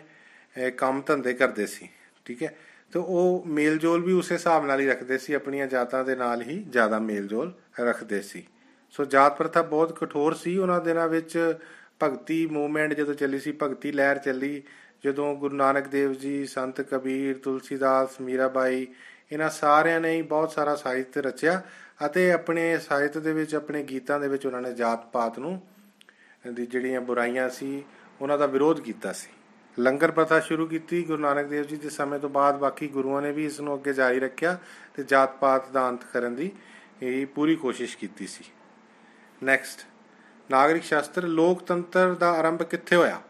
ਕੰਮ 0.77 1.03
ਧੰਦੇ 1.07 1.33
ਕਰਦੇ 1.33 1.67
ਸੀ, 1.67 1.88
ਠੀਕ 2.25 2.43
ਹੈ? 2.43 2.55
ਤੇ 2.93 2.99
ਉਹ 2.99 3.45
ਮੇਲਜੋਲ 3.47 4.03
ਵੀ 4.03 4.12
ਉਸੇ 4.12 4.35
ਹਿਸਾਬ 4.35 4.67
ਨਾਲ 4.67 4.81
ਹੀ 4.81 4.87
ਰੱਖਦੇ 4.87 5.19
ਸੀ, 5.19 5.33
ਆਪਣੀਆਂ 5.33 5.67
ਜਾਤਾਂ 5.67 6.05
ਦੇ 6.05 6.17
ਨਾਲ 6.17 6.43
ਹੀ 6.43 6.62
ਜ਼ਿਆਦਾ 6.69 6.99
ਮੇਲਜੋਲ 6.99 7.53
ਰੱਖਦੇ 7.81 8.21
ਸੀ। 8.23 8.47
ਸੋ 8.91 9.05
ਜਾਤ 9.05 9.37
ਪ੍ਰਥਾ 9.38 9.62
ਬਹੁਤ 9.62 9.99
ਕਠੋਰ 9.99 10.35
ਸੀ। 10.35 10.57
ਉਹਨਾਂ 10.59 10.81
ਦਿਨਾਂ 10.81 11.09
ਵਿੱਚ 11.09 11.55
ਭਗਤੀ 12.03 12.47
ਮੂਵਮੈਂਟ 12.47 12.93
ਜਦੋਂ 12.93 13.15
ਚੱਲੀ 13.15 13.38
ਸੀ, 13.38 13.53
ਭਗਤੀ 13.62 13.93
ਲਹਿਰ 13.93 14.19
ਚੱਲੀ 14.19 14.62
ਜਦੋਂ 15.05 15.35
ਗੁਰੂ 15.37 15.57
ਨਾਨਕ 15.57 15.88
ਦੇਵ 15.88 16.12
ਜੀ, 16.12 16.47
ਸੰਤ 16.47 16.81
ਕਬੀਰ, 16.81 17.38
ਤੁਲਸੀਦਾਸ, 17.38 18.21
ਮੀਰਾਬਾਈ, 18.21 18.87
ਇਹਨਾਂ 19.33 19.50
ਸਾਰਿਆਂ 19.50 20.00
ਨੇ 20.00 20.12
ਹੀ 20.12 20.23
ਬਹੁਤ 20.23 20.52
ਸਾਰਾ 20.52 20.76
ਸਾਹਿਤ 20.76 21.19
ਰਚਿਆ 21.19 21.62
ਅਤੇ 22.07 22.33
ਆਪਣੇ 22.33 22.78
ਸਾਹਿਤ 22.78 23.19
ਦੇ 23.19 23.33
ਵਿੱਚ, 23.33 23.55
ਆਪਣੇ 23.55 23.83
ਗੀਤਾਂ 23.83 24.21
ਦੇ 24.21 24.28
ਵਿੱਚ 24.28 24.47
ਉਹਨਾਂ 24.47 24.62
ਨੇ 24.62 24.73
ਜਾਤ 24.73 25.07
ਪਾਤ 25.12 25.38
ਨੂੰ, 25.38 25.61
ਦੀ 26.52 26.67
ਜਿਹੜੀਆਂ 26.67 27.00
ਬੁਰਾਈਆਂ 27.00 27.49
ਸੀ, 27.49 27.85
ਉਹਨਾਂ 28.21 28.38
ਦਾ 28.38 28.47
ਵਿਰੋਧ 28.47 28.81
ਕੀਤਾ 28.81 29.12
ਸੀ। 29.12 29.28
ਲੰਗਰ 29.78 30.11
ਪ੍ਰਥਾ 30.11 30.40
ਸ਼ੁਰੂ 30.40 30.67
ਕੀਤੀ 30.67 31.02
ਗੁਰੂ 31.02 31.23
ਨਾਨਕ 31.23 31.47
ਦੇਵ 31.47 31.64
ਜੀ 31.64 31.76
ਦੇ 31.76 31.90
ਸਮੇਂ 31.90 32.19
ਤੋਂ 32.19 32.31
ਬਾਅਦ, 32.31 32.59
ਬਾਕੀ 32.59 32.88
ਗੁਰੂਆਂ 32.88 33.23
ਨੇ 33.23 33.33
ਵੀ 33.33 33.45
ਇਸ 33.45 33.61
ਨੂੰ 33.61 33.75
ਅੱਗੇ 33.75 33.93
ਜਾਰੀ 33.93 34.21
ਰੱਖਿਆ 34.21 34.59
ਤੇ 34.95 35.02
ਜਾਤ 35.02 35.37
ਪਾਤ 35.37 35.71
ਦਾ 35.71 35.88
ਅੰਤ 35.88 36.05
ਕਰਨ 36.12 36.35
ਦੀ 36.35 36.50
ਇਹ 37.02 37.26
ਪੂਰੀ 37.26 37.57
ਕੋਸ਼ਿਸ਼ 37.57 37.97
ਕੀਤੀ 37.99 38.26
ਸੀ। 38.26 38.45
ਨੈਕਸਟ 39.45 39.87
ਨਾਗਰਿਕ 40.50 40.83
ਸ਼ਾਸਤਰ, 40.83 41.23
ਲੋਕਤੰਤਰ 41.23 42.14
ਦਾ 42.14 42.31
ਆਰੰਭ 42.31 42.62
ਕਿੱਥੇ 42.62 42.97
ਹੋਇਆ? 42.97 43.21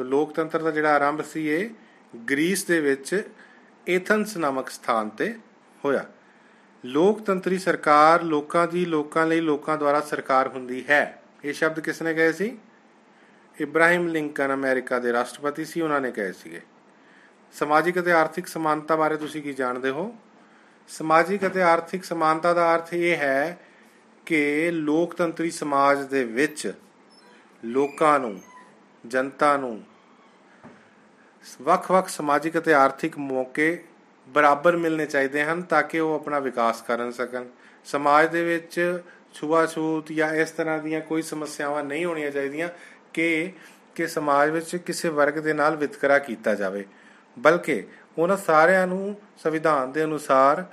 ਸੋ 0.00 0.04
ਲੋਕਤੰਤਰ 0.04 0.62
ਦਾ 0.62 0.70
ਜਿਹੜਾ 0.70 0.94
ਆਰੰਭ 0.94 1.22
ਸੀ 1.22 1.48
ਇਹ 1.48 1.70
ਗ੍ਰੀਸ 2.30 2.64
ਦੇ 2.64 2.80
ਵਿੱਚ 2.80 3.28
ਐਥਨਸ 3.88 4.36
ਨਾਮਕ 4.36 4.68
ਸਥਾਨ 4.68 5.08
ਤੇ 5.08 5.34
ਹੋਇਆ। 5.84 6.06
ਲੋਕਤੰਤਰੀ 6.84 7.58
ਸਰਕਾਰ 7.58 8.22
ਲੋਕਾਂ 8.22 8.68
ਦੀ 8.68 8.84
ਲੋਕਾਂ 8.84 9.26
ਲਈ 9.26 9.40
ਲੋਕਾਂ 9.40 9.78
ਦੁਆਰਾ 9.78 10.00
ਸਰਕਾਰ 10.00 10.48
ਹੁੰਦੀ 10.48 10.84
ਹੈ। 10.88 11.22
ਇਹ 11.44 11.52
ਸ਼ਬਦ 11.52 11.80
ਕਿਸ 11.80 12.02
ਨੇ 12.02 12.14
ਕਹੇ 12.14 12.32
ਸੀ? 12.32 12.58
ਇਬਰਾਹਿਮ 13.60 14.08
ਲਿੰਕਨ 14.08 14.54
ਅਮਰੀਕਾ 14.54 14.98
ਦੇ 14.98 15.12
ਰਾਸ਼ਟਰਪਤੀ 15.12 15.64
ਸੀ, 15.64 15.80
ਉਹਨਾਂ 15.80 16.00
ਨੇ 16.00 16.10
ਕਹੇ 16.10 16.32
ਸੀਗੇ। 16.32 16.62
ਸਮਾਜਿਕ 17.52 18.00
ਅਤੇ 18.00 18.12
ਆਰਥਿਕ 18.12 18.46
ਸਮਾਨਤਾ 18.46 18.96
ਬਾਰੇ 18.96 19.16
ਤੁਸੀਂ 19.16 19.42
ਕੀ 19.42 19.52
ਜਾਣਦੇ 19.52 19.90
ਹੋ? 19.90 20.16
ਸਮਾਜਿਕ 20.88 21.46
ਅਤੇ 21.46 21.62
ਆਰਥਿਕ 21.62 22.04
ਸਮਾਨਤਾ 22.04 22.54
ਦਾ 22.54 22.74
ਅਰਥ 22.74 22.94
ਇਹ 22.94 23.16
ਹੈ 23.16 23.60
ਕਿ 24.26 24.70
ਲੋਕਤੰਤਰੀ 24.70 25.50
ਸਮਾਜ 25.50 26.06
ਦੇ 26.06 26.24
ਵਿੱਚ 26.24 26.72
ਲੋਕਾਂ 27.64 28.20
ਨੂੰ, 28.20 28.40
ਜਨਤਾ 29.06 29.56
ਨੂੰ 29.56 29.82
ਵੱਖ-ਵੱਖ 31.62 32.08
ਸਮਾਜਿਕ 32.08 32.58
ਅਤੇ 32.58 32.74
ਆਰਥਿਕ 32.74 33.18
ਮੌਕੇ 33.18 33.84
ਬਰਾਬਰ 34.28 34.76
ਮਿਲਨੇ 34.76 35.06
ਚਾਹੀਦੇ 35.06 35.44
ਹਨ 35.44 35.62
ਤਾਂ 35.62 35.82
ਕਿ 35.82 36.00
ਉਹ 36.00 36.14
ਆਪਣਾ 36.14 36.38
ਵਿਕਾਸ 36.38 36.82
ਕਰਨ 36.82 37.10
ਸਕਣ। 37.10 37.44
ਸਮਾਜ 37.84 38.30
ਦੇ 38.30 38.44
ਵਿੱਚ 38.44 39.00
ਛੂਆ-ਛੂਤ 39.34 40.12
ਜਾਂ 40.12 40.32
ਇਸ 40.34 40.50
ਤਰ੍ਹਾਂ 40.50 40.78
ਦੀਆਂ 40.78 41.00
ਕੋਈ 41.00 41.22
ਸਮੱਸਿਆਵਾਂ 41.22 41.84
ਨਹੀਂ 41.84 42.04
ਹੋਣੀਆਂ 42.04 42.30
ਚਾਹੀਦੀਆਂ 42.30 42.68
ਕਿ 43.14 43.52
ਕਿ 43.94 44.06
ਸਮਾਜ 44.06 44.50
ਵਿੱਚ 44.50 44.76
ਕਿਸੇ 44.76 45.08
ਵਰਗ 45.08 45.38
ਦੇ 45.38 45.52
ਨਾਲ 45.52 45.76
ਵਿਤਕਰਾ 45.76 46.18
ਕੀਤਾ 46.18 46.54
ਜਾਵੇ। 46.54 46.84
ਬਲਕਿ 47.38 47.82
ਉਹਨਾਂ 48.18 48.36
ਸਾਰਿਆਂ 48.36 48.86
ਨੂੰ 48.86 49.16
ਸੰਵਿਧਾਨ 49.42 49.92
ਦੇ 49.92 50.04
ਅਨੁਸਾਰ, 50.04 50.64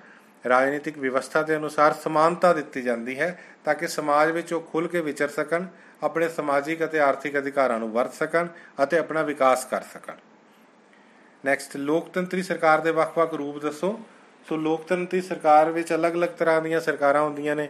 ਰਾਜਨੀਤਿਕ 0.49 0.97
ਵਿਵਸਥਾ 0.97 1.41
ਦੇ 1.41 1.55
ਅਨੁਸਾਰ 1.55 1.93
ਸਮਾਨਤਾ 1.93 2.53
ਦਿੱਤੀ 2.53 2.81
ਜਾਂਦੀ 2.81 3.19
ਹੈ 3.19 3.39
ਤਾਂ 3.65 3.75
ਕਿ 3.75 3.87
ਸਮਾਜ 3.87 4.31
ਵਿੱਚ 4.31 4.53
ਉਹ 4.53 4.61
ਖੁੱਲ 4.61 4.87
ਕੇ 4.87 5.01
ਵਿਚਰ 5.01 5.27
ਸਕਣ, 5.27 5.65
ਆਪਣੇ 6.03 6.29
ਸਮਾਜਿਕ 6.29 6.85
ਅਤੇ 6.85 6.99
ਆਰਥਿਕ 6.99 7.37
ਅਧਿਕਾਰਾਂ 7.37 7.79
ਨੂੰ 7.79 7.91
ਵਰਤ 7.91 8.13
ਸਕਣ 8.13 8.47
ਅਤੇ 8.83 8.97
ਆਪਣਾ 8.97 9.21
ਵਿਕਾਸ 9.21 9.65
ਕਰ 9.65 9.81
ਸਕਣ। 9.81 10.15
ਨੈਕਸਟ 11.45 11.75
ਲੋਕਤੰਤਰੀ 11.77 12.43
ਸਰਕਾਰ 12.43 12.81
ਦੇ 12.81 12.91
ਵੱਖ-ਵੱਖ 12.91 13.33
ਰੂਪ 13.33 13.57
ਦੱਸੋ। 13.61 13.99
ਸੋ 14.47 14.57
ਲੋਕਤੰਤਰੀ 14.57 15.21
ਸਰਕਾਰ 15.21 15.69
ਵਿੱਚ 15.71 15.93
ਅਲੱਗ-ਅਲੱਗ 15.93 16.29
ਤਰ੍ਹਾਂ 16.29 16.61
ਦੀਆਂ 16.61 16.79
ਸਰਕਾਰਾਂ 16.81 17.21
ਹੁੰਦੀਆਂ 17.21 17.55
ਨੇ। 17.55 17.69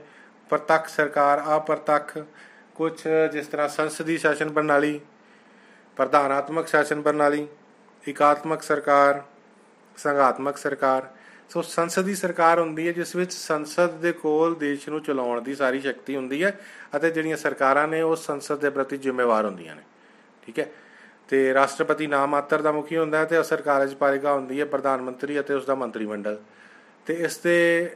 ਪ੍ਰਤੱਖ 0.49 0.87
ਸਰਕਾਰ, 0.87 1.41
ਅਪਰਤੱਖ 1.57 2.17
ਕੁਝ 2.75 2.93
ਜਿਸ 3.31 3.47
ਤਰ੍ਹਾਂ 3.47 3.67
ਸੰਸਦੀ 3.67 4.17
ਸ਼ਾਸਨ 4.17 4.49
ਪ੍ਰਣਾਲੀ, 4.49 4.99
ਪ੍ਰਧਾਨਾਤਮਕ 5.97 6.67
ਸ਼ਾਸਨ 6.67 7.01
ਪ੍ਰਣਾਲੀ, 7.01 7.47
ਇਕਾਤਮਕ 8.03 8.63
ਸਰਕਾਰ 8.63 9.21
ਸੰਘਾਤਮਕ 9.97 10.57
ਸਰਕਾਰ। 10.57 11.07
ਸੋ 11.49 11.61
ਸੰਸਦੀ 11.61 12.15
ਸਰਕਾਰ 12.15 12.59
ਹੁੰਦੀ 12.59 12.87
ਹੈ 12.87 12.91
ਜਿਸ 12.93 13.15
ਵਿੱਚ 13.15 13.31
ਸੰਸਦ 13.33 13.91
ਦੇ 13.91 14.11
ਕੋਲ 14.11 14.55
ਦੇਸ਼ 14.55 14.87
ਨੂੰ 14.89 15.01
ਚਲਾਉਣ 15.01 15.41
ਦੀ 15.41 15.55
ਸਾਰੀ 15.55 15.79
ਸ਼ਕਤੀ 15.81 16.15
ਹੁੰਦੀ 16.15 16.43
ਹੈ 16.43 16.51
ਅਤੇ 16.95 17.09
ਜਿਹੜੀਆਂ 17.11 17.37
ਸਰਕਾਰਾਂ 17.37 17.87
ਨੇ 17.87 18.01
ਉਹ 18.01 18.15
ਸੰਸਦ 18.15 18.59
ਦੇ 18.59 18.69
ਪ੍ਰਤੀ 18.69 18.97
ਜ਼ਿੰਮੇਵਾਰ 18.97 19.45
ਹੁੰਦੀਆਂ 19.45 19.75
ਨੇ। 19.75 19.81
ਠੀਕ 20.43 20.59
ਹੈ? 20.59 20.65
ਤੇ 21.27 21.53
ਰਾਸ਼ਟਰਪਤੀ 21.53 22.07
ਨਾਮ 22.07 22.29
ਮਾਤਰ 22.29 22.61
ਦਾ 22.61 22.71
ਮੁਖੀ 22.71 22.97
ਹੁੰਦਾ 22.97 23.17
ਹੈ 23.17 23.25
ਤੇ 23.25 23.39
ਅਸਰ 23.41 23.61
ਕਾਰਜਪਾਲਿਕਾ 23.61 24.33
ਹੁੰਦੀ 24.33 24.59
ਹੈ 24.59 24.65
ਪ੍ਰਧਾਨ 24.65 25.01
ਮੰਤਰੀ 25.01 25.39
ਅਤੇ 25.39 25.53
ਉਸ 25.53 25.65
ਦਾ 25.65 25.75
ਮੰਤਰੀ 25.75 26.05
ਮੰਡਲ। 26.05 26.37
ਤੇ 27.05 27.13
ਇਸ 27.13 27.37
ਦੇ 27.37 27.95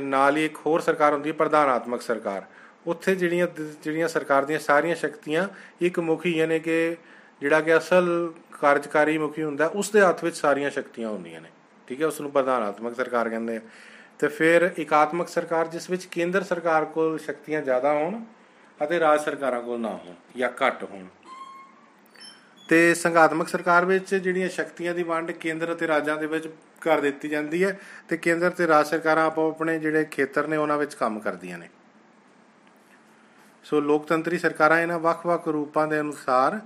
ਨਾਲ 0.00 0.36
ਹੀ 0.36 0.44
ਇੱਕ 0.44 0.58
ਹੋਰ 0.66 0.80
ਸਰਕਾਰ 0.80 1.12
ਹੁੰਦੀ 1.12 1.30
ਹੈ 1.30 1.34
ਪ੍ਰਧਾਨਾਤਮਕ 1.34 2.02
ਸਰਕਾਰ। 2.02 2.44
ਉੱਥੇ 2.86 3.14
ਜਿਹੜੀਆਂ 3.14 3.46
ਜਿਹੜੀਆਂ 3.82 4.08
ਸਰਕਾਰ 4.08 4.44
ਦੀਆਂ 4.44 4.58
ਸਾਰੀਆਂ 4.58 4.96
ਸ਼ਕਤੀਆਂ 4.96 5.48
ਇੱਕ 5.80 6.00
ਮੁਖੀ 6.00 6.36
ਯਾਨੀ 6.36 6.58
ਕਿ 6.60 6.96
ਜਿਹੜਾ 7.40 7.60
ਕਿ 7.60 7.76
ਅਸਲ 7.76 8.32
ਕਾਰਜਕਾਰੀ 8.60 9.16
ਮੁਖੀ 9.18 9.42
ਹੁੰਦਾ 9.42 9.66
ਉਸ 9.66 9.90
ਦੇ 9.90 10.00
ਹੱਥ 10.00 10.24
ਵਿੱਚ 10.24 10.36
ਸਾਰੀਆਂ 10.36 10.70
ਸ਼ਕਤੀਆਂ 10.70 11.08
ਹੁੰਦੀਆਂ 11.08 11.40
ਨੇ। 11.40 11.48
ਠੀਕ 11.88 12.02
ਹੈ 12.02 12.06
ਉਸ 12.06 12.20
ਨੂੰ 12.20 12.30
ਪ੍ਰਧਾਨਾਤਮਕ 12.30 12.96
ਸਰਕਾਰ 12.96 13.28
ਕਹਿੰਦੇ 13.28 13.56
ਆ। 13.56 13.60
ਤੇ 14.18 14.28
ਫਿਰ 14.28 14.70
ਇਕਾਤਮਕ 14.78 15.28
ਸਰਕਾਰ, 15.28 15.66
ਜਿਸ 15.66 15.90
ਵਿੱਚ 15.90 16.04
ਕੇਂਦਰ 16.04 16.42
ਸਰਕਾਰ 16.42 16.84
ਕੋਲ 16.84 17.18
ਸ਼ਕਤੀਆਂ 17.18 17.62
ਜ਼ਿਆਦਾ 17.62 17.92
ਹੋਣ 17.92 18.22
ਅਤੇ 18.80 19.00
ਰਾਜ 19.00 19.20
ਸਰਕਾਰਾਂ 19.20 19.60
ਕੋਲ 19.62 19.80
ਨਾ 19.80 19.88
ਹੋਣ 19.88 20.14
ਜਾਂ 20.36 20.50
ਘੱਟ 20.66 20.84
ਹੋਣ। 20.84 21.04
ਤੇ 22.68 22.94
ਸੰਘਾਤਮਕ 22.94 23.48
ਸਰਕਾਰ 23.48 23.84
ਵਿੱਚ 23.84 24.14
ਜਿਹੜੀਆਂ 24.14 24.48
ਸ਼ਕਤੀਆਂ 24.48 24.94
ਦੀ 24.94 25.02
ਵੰਡ 25.02 25.30
ਕੇਂਦਰ 25.30 25.72
ਅਤੇ 25.72 25.86
ਰਾਜਾਂ 25.86 26.16
ਦੇ 26.16 26.26
ਵਿੱਚ 26.26 26.48
ਕਰ 26.80 27.00
ਦਿੱਤੀ 27.00 27.28
ਜਾਂਦੀ 27.28 27.64
ਹੈ 27.64 27.78
ਤੇ 28.08 28.16
ਕੇਂਦਰ 28.16 28.50
ਤੇ 28.50 28.66
ਰਾਜ 28.66 28.86
ਸਰਕਾਰਾਂ 28.86 29.26
ਆਪੋ 29.26 29.48
ਆਪਣੇ 29.50 29.78
ਜਿਹੜੇ 29.78 30.04
ਖੇਤਰ 30.04 30.46
ਨੇ 30.46 30.56
ਉਹਨਾਂ 30.56 30.78
ਵਿੱਚ 30.78 30.94
ਕੰਮ 30.94 31.18
ਕਰਦੀਆਂ 31.20 31.58
ਨੇ। 31.58 31.68
ਸੋ 33.64 33.80
ਲੋਕਤੰਤਰੀ 33.80 34.38
ਸਰਕਾਰਾਂ 34.38 34.80
ਇਹਨਾਂ 34.80 34.98
ਵੱਖ-ਵੱਖ 34.98 35.48
ਰੂਪਾਂ 35.48 35.86
ਦੇ 35.88 36.00
ਅਨੁਸਾਰ 36.00 36.60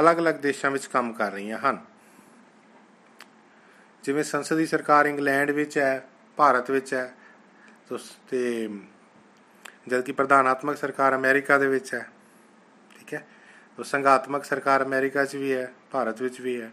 ਅਲੱਗ-ਅਲੱਗ 0.00 0.34
ਦੇਸ਼ਾਂ 0.34 0.70
ਵਿੱਚ 0.70 0.86
ਕੰਮ 0.86 1.12
ਕਰ 1.12 1.32
ਰਹੀਆਂ 1.32 1.58
ਹਨ। 1.58 1.78
ਜਿਵੇਂ 4.04 4.24
ਸੰਸਦੀ 4.24 4.66
ਸਰਕਾਰ 4.66 5.06
ਇੰਗਲੈਂਡ 5.06 5.50
ਵਿੱਚ 5.50 5.78
ਹੈ, 5.78 6.06
ਭਾਰਤ 6.38 6.70
ਵਿੱਚ 6.70 6.94
ਹੈ, 6.94 7.14
ਤੇ 8.28 8.68
ਜਦਕਿ 9.88 10.12
ਪ੍ਰਧਾਨਾਤਮਕ 10.12 10.76
ਸਰਕਾਰ 10.76 11.14
ਅਮਰੀਕਾ 11.14 11.58
ਦੇ 11.58 11.66
ਵਿੱਚ 11.66 11.94
ਹੈ 11.94 12.00
ਠੀਕ 12.00 12.02
ਹੈ 12.02 12.10
ਉਹ 12.10 12.13
ਸੰਘਾਤਮਕ 13.82 14.44
ਸਰਕਾਰ 14.44 14.82
ਅਮਰੀਕਾ 14.82 15.24
'ਚ 15.24 15.36
ਵੀ 15.36 15.52
ਹੈ, 15.52 15.72
ਭਾਰਤ 15.90 16.22
ਵਿੱਚ 16.22 16.40
ਵੀ 16.40 16.60
ਹੈ। 16.60 16.70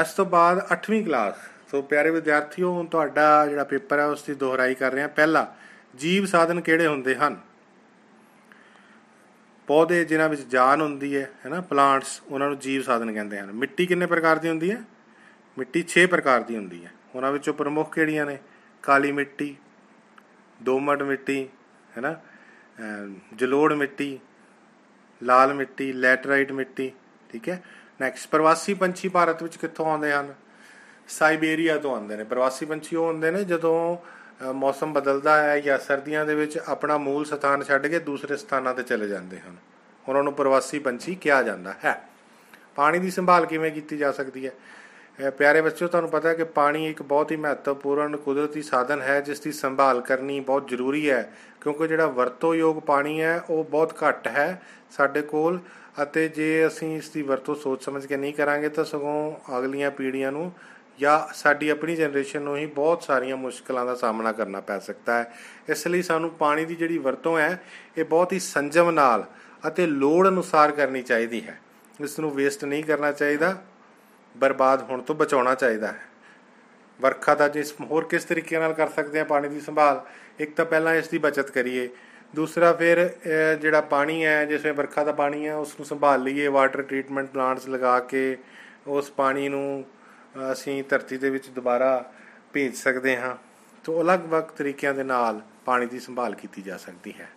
ਇਸ 0.00 0.12
ਤੋਂ 0.12 0.26
ਬਾਅਦ 0.26 0.66
8ਵੀਂ 0.72 1.04
ਕਲਾਸ 1.04 1.34
ਸੋ 1.70 1.82
ਪਿਆਰੇ 1.82 2.10
ਵਿਦਿਆਰਥੀਓ, 2.10 2.72
ਹੁਣ 2.72 2.86
ਤੁਹਾਡਾ 2.86 3.46
ਜਿਹੜਾ 3.46 3.64
ਪੇਪਰ 3.64 3.98
ਹੈ, 3.98 4.06
ਉਸ 4.06 4.22
ਦੀ 4.22 4.34
ਦੁਹਰਾਈ 4.34 4.74
ਕਰ 4.74 4.92
ਰਹੇ 4.92 5.02
ਹਾਂ। 5.02 5.08
ਪਹਿਲਾ, 5.08 5.54
ਜੀਵ 5.96 6.26
ਸਾਧਨ 6.26 6.60
ਕਿਹੜੇ 6.60 6.86
ਹੁੰਦੇ 6.86 7.14
ਹਨ? 7.14 7.40
ਪੌਦੇ 9.66 10.04
ਜਿਨ੍ਹਾਂ 10.04 10.28
ਵਿੱਚ 10.28 10.42
ਜਾਨ 10.42 10.80
ਹੁੰਦੀ 10.80 11.16
ਹੈ, 11.16 11.30
ਹੈਨਾ? 11.44 11.60
ਪਲਾਂਟਸ, 11.60 12.22
ਉਹਨਾਂ 12.28 12.48
ਨੂੰ 12.48 12.58
ਜੀਵ 12.58 12.82
ਸਾਧਨ 12.82 13.12
ਕਹਿੰਦੇ 13.12 13.40
ਹਨ। 13.40 13.52
ਮਿੱਟੀ 13.52 13.86
ਕਿੰਨੇ 13.86 14.06
ਪ੍ਰਕਾਰ 14.06 14.38
ਦੀ 14.38 14.48
ਹੁੰਦੀ 14.48 14.70
ਹੈ? 14.70 14.82
ਮਿੱਟੀ 15.58 15.82
6 15.82 16.06
ਪ੍ਰਕਾਰ 16.06 16.40
ਦੀ 16.40 16.56
ਹੁੰਦੀ 16.56 16.84
ਹੈ। 16.84 16.92
ਉਹਨਾਂ 17.14 17.32
ਵਿੱਚੋਂ 17.32 17.54
ਪ੍ਰਮੁੱਖ 17.54 17.94
ਕਿਹੜੀਆਂ 17.94 18.26
ਨੇ? 18.26 18.38
ਕਾਲੀ 18.82 19.12
ਮਿੱਟੀ, 19.12 19.56
ਦੋਮਟ 20.62 21.02
ਮਿੱਟੀ, 21.02 21.48
ਹੈਨਾ? 21.96 22.20
ਜਲੋੜ 23.34 23.72
ਮਿੱਟੀ 23.72 24.20
ਲਾਲ 25.22 25.54
ਮਿੱਟੀ, 25.54 25.92
ਲੈਟਰਾਈਟ 25.92 26.52
ਮਿੱਟੀ, 26.52 26.92
ਠੀਕ 27.30 27.48
ਹੈ? 27.48 27.62
ਨੈਕਸਟ 28.00 28.28
ਪ੍ਰਵਾਸੀ 28.28 28.74
ਪੰਛੀ 28.74 29.08
ਭਾਰਤ 29.08 29.42
ਵਿੱਚ 29.42 29.56
ਕਿੱਥੋਂ 29.56 29.86
ਆਉਂਦੇ 29.86 30.12
ਹਨ? 30.12 30.34
ਸਾਈਬੇਰੀਆ 31.08 31.78
ਤੋਂ 31.78 31.94
ਆਉਂਦੇ 31.94 32.16
ਨੇ। 32.16 32.24
ਪ੍ਰਵਾਸੀ 32.24 32.66
ਪੰਛੀ 32.66 32.96
ਉਹ 32.96 33.06
ਹੁੰਦੇ 33.06 33.30
ਨੇ 33.30 33.44
ਜਦੋਂ 33.44 33.96
ਮੌਸਮ 34.52 34.92
ਬਦਲਦਾ 34.92 35.42
ਹੈ 35.42 35.60
ਜਾਂ 35.60 35.78
ਸਰਦੀਆਂ 35.78 36.26
ਦੇ 36.26 36.34
ਵਿੱਚ 36.34 36.58
ਆਪਣਾ 36.58 36.98
ਮੂਲ 36.98 37.24
ਸਥਾਨ 37.24 37.62
ਛੱਡ 37.62 37.86
ਕੇ 37.86 37.98
ਦੂਸਰੇ 37.98 38.36
ਸਥਾਨਾਂ 38.36 38.74
ਤੇ 38.74 38.82
ਚਲੇ 38.82 39.08
ਜਾਂਦੇ 39.08 39.40
ਹਨ। 39.40 39.56
ਉਹਨਾਂ 40.08 40.22
ਨੂੰ 40.22 40.32
ਪ੍ਰਵਾਸੀ 40.32 40.78
ਪੰਛੀ 40.78 41.14
ਕਿਹਾ 41.14 41.42
ਜਾਂਦਾ 41.42 41.74
ਹੈ। 41.84 42.08
ਪਾਣੀ 42.76 42.98
ਦੀ 42.98 43.10
ਸੰਭਾਲ 43.10 43.46
ਕਿਵੇਂ 43.46 43.72
ਕੀਤੀ 43.72 43.96
ਜਾ 43.96 44.12
ਸਕਦੀ 44.12 44.46
ਹੈ? 44.46 44.52
ਪਿਆਰੇ 45.38 45.60
ਬੱਚਿਓ, 45.60 45.88
ਤੁਹਾਨੂੰ 45.88 46.10
ਪਤਾ 46.10 46.28
ਹੈ 46.28 46.34
ਕਿ 46.34 46.44
ਪਾਣੀ 46.44 46.90
ਇੱਕ 46.90 47.02
ਬਹੁਤ 47.02 47.30
ਹੀ 47.30 47.36
ਮਹੱਤਵਪੂਰਨ 47.36 48.16
ਕੁਦਰਤੀ 48.16 48.62
ਸਾਧਨ 48.62 49.00
ਹੈ, 49.02 49.20
ਜਿਸ 49.20 49.40
ਦੀ 49.40 49.52
ਸੰਭਾਲ 49.52 50.00
ਕਰਨੀ 50.00 50.40
ਬਹੁਤ 50.40 50.68
ਜ਼ਰੂਰੀ 50.68 51.10
ਹੈ, 51.10 51.32
ਕਿਉਂਕਿ 51.60 51.88
ਜਿਹੜਾ 51.88 52.06
ਵਰਤੋਯੋਗ 52.06 52.76
ਪਾਣੀ 52.76 53.22
ਹੈ, 53.22 53.40
ਉਹ 53.50 53.64
ਬਹੁਤ 53.64 53.96
ਘੱਟ 54.08 54.28
ਹੈ 54.28 54.62
ਸਾਡੇ 54.90 55.22
ਕੋਲ 55.22 55.60
ਅਤੇ 56.02 56.28
ਜੇ 56.28 56.66
ਅਸੀਂ 56.66 56.96
ਇਸ 56.96 57.08
ਦੀ 57.08 57.22
ਵਰਤੋਂ 57.22 57.54
ਸੋਚ 57.54 57.84
ਸਮਝ 57.84 58.06
ਕੇ 58.06 58.16
ਨਹੀਂ 58.16 58.34
ਕਰਾਂਗੇ, 58.34 58.68
ਤਾਂ 58.68 58.84
ਸਗੋਂ 58.84 59.36
ਅਗਲੀਆਂ 59.58 59.90
ਪੀੜ੍ਹੀਆਂ 59.90 60.32
ਨੂੰ 60.32 60.52
ਜਾਂ 61.00 61.34
ਸਾਡੀ 61.34 61.68
ਆਪਣੀ 61.68 61.96
ਜਨਰੇਸ਼ਨ 61.96 62.42
ਨੂੰ 62.42 62.56
ਹੀ 62.56 62.66
ਬਹੁਤ 62.66 63.02
ਸਾਰੀਆਂ 63.02 63.36
ਮੁਸ਼ਕਲਾਂ 63.36 63.86
ਦਾ 63.86 63.94
ਸਾਹਮਣਾ 63.94 64.32
ਕਰਨਾ 64.32 64.60
ਪੈ 64.60 64.78
ਸਕਦਾ 64.78 65.18
ਹੈ। 65.18 65.32
ਇਸ 65.68 65.86
ਲਈ 65.86 66.02
ਸਾਨੂੰ 66.02 66.30
ਪਾਣੀ 66.30 66.64
ਦੀ 66.64 66.74
ਜਿਹੜੀ 66.74 66.98
ਵਰਤੋਂ 66.98 67.38
ਹੈ, 67.38 67.62
ਇਹ 67.98 68.04
ਬਹੁਤ 68.04 68.32
ਹੀ 68.32 68.38
ਸੰਜਮ 68.38 68.90
ਨਾਲ 68.90 69.24
ਅਤੇ 69.66 69.86
ਲੋੜ 69.86 70.28
ਅਨੁਸਾਰ 70.28 70.70
ਕਰਨੀ 70.70 71.02
ਚਾਹੀਦੀ 71.02 71.46
ਹੈ। 71.46 71.60
ਇਸ 72.00 72.18
ਨੂੰ 72.18 72.34
ਵੇਸਟ 72.34 72.64
ਨਹੀਂ 72.64 72.84
ਕਰਨਾ 72.84 73.12
ਚਾਹੀਦਾ। 73.12 73.56
ਬਰਬਾਦ 74.36 74.82
ਹੋਣ 74.82 75.02
ਤੋਂ 75.02 75.14
ਬਚਾਉਣਾ 75.14 75.54
ਚਾਹੀਦਾ 75.54 75.86
ਹੈ। 75.86 76.08
ਵਰਖਾ 77.00 77.34
ਦਾ 77.34 77.48
ਜਿਸ 77.48 77.74
ਹੋਰ 77.80 78.04
ਕਿਸ 78.04 78.24
ਤਰੀਕੇ 78.24 78.58
ਨਾਲ 78.58 78.72
ਕਰ 78.72 78.88
ਸਕਦੇ 78.88 79.18
ਹਾਂ 79.18 79.26
ਪਾਣੀ 79.26 79.48
ਦੀ 79.48 79.60
ਸੰਭਾਲ, 79.60 80.04
ਇੱਕ 80.38 80.54
ਤਾਂ 80.56 80.64
ਪਹਿਲਾਂ 80.64 80.94
ਇਸ 80.94 81.08
ਦੀ 81.08 81.18
ਬਚਤ 81.18 81.50
ਕਰੀਏ। 81.50 81.88
ਦੂਸਰਾ 82.34 82.72
ਫਿਰ 82.72 82.98
ਜਿਹੜਾ 83.60 83.80
ਪਾਣੀ 83.80 84.24
ਹੈ 84.24 84.44
ਜਿਵੇਂ 84.44 84.72
ਵਰਖਾ 84.72 85.04
ਦਾ 85.04 85.12
ਪਾਣੀ 85.12 85.46
ਹੈ, 85.46 85.54
ਉਸ 85.54 85.74
ਨੂੰ 85.78 85.86
ਸੰਭਾਲ 85.86 86.22
ਲਈਏ। 86.22 86.46
ਵਾਟਰ 86.48 86.82
ਟ੍ਰੀਟਮੈਂਟ 86.82 87.30
ਪਲਾਂਟਸ 87.30 87.68
ਲਗਾ 87.68 87.98
ਕੇ 88.00 88.38
ਉਸ 88.86 89.10
ਪਾਣੀ 89.10 89.48
ਨੂੰ 89.48 89.84
ਅਸੀਂ 90.52 90.82
ਧਰਤੀ 90.88 91.16
ਦੇ 91.18 91.30
ਵਿੱਚ 91.30 91.48
ਦੁਬਾਰਾ 91.48 92.12
ਭੇਜ 92.52 92.74
ਸਕਦੇ 92.74 93.16
ਹਾਂ। 93.16 93.36
ਤੋਂ 93.84 94.00
ਅਲੱਗ-ਅਲੱਗ 94.02 94.44
ਤਰੀਕਿਆਂ 94.56 94.94
ਦੇ 94.94 95.02
ਨਾਲ 95.04 95.40
ਪਾਣੀ 95.64 95.86
ਦੀ 95.86 96.00
ਸੰਭਾਲ 96.00 96.34
ਕੀਤੀ 96.34 96.62
ਜਾ 96.62 96.76
ਸਕਦੀ 96.76 97.14
ਹੈ। 97.20 97.28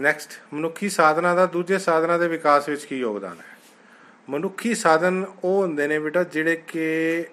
ਨੈਕਸਟ 0.00 0.30
ਮਨੁੱਖੀ 0.54 0.88
ਸਾਧਨਾ 0.88 1.34
ਦਾ 1.34 1.46
ਦੂਜੇ 1.46 1.78
ਸਾਧਨਾ 1.78 2.18
ਦੇ 2.18 2.28
ਵਿਕਾਸ 2.28 2.68
ਵਿੱਚ 2.68 2.84
ਕੀ 2.84 2.98
ਯੋਗਦਾਨ 2.98 3.38
ਹੈ? 3.38 3.49
ਮਨੁੱਖੀ 4.30 4.74
ਸਾਧਨ 4.74 5.24
ਉਹ 5.44 5.62
ਹੁੰਦੇ 5.62 5.86
ਨੇ 5.86 5.98
ਬੇਟਾ 5.98 6.22
ਜਿਹੜੇ 6.22 6.56
ਕਿ 6.56 7.24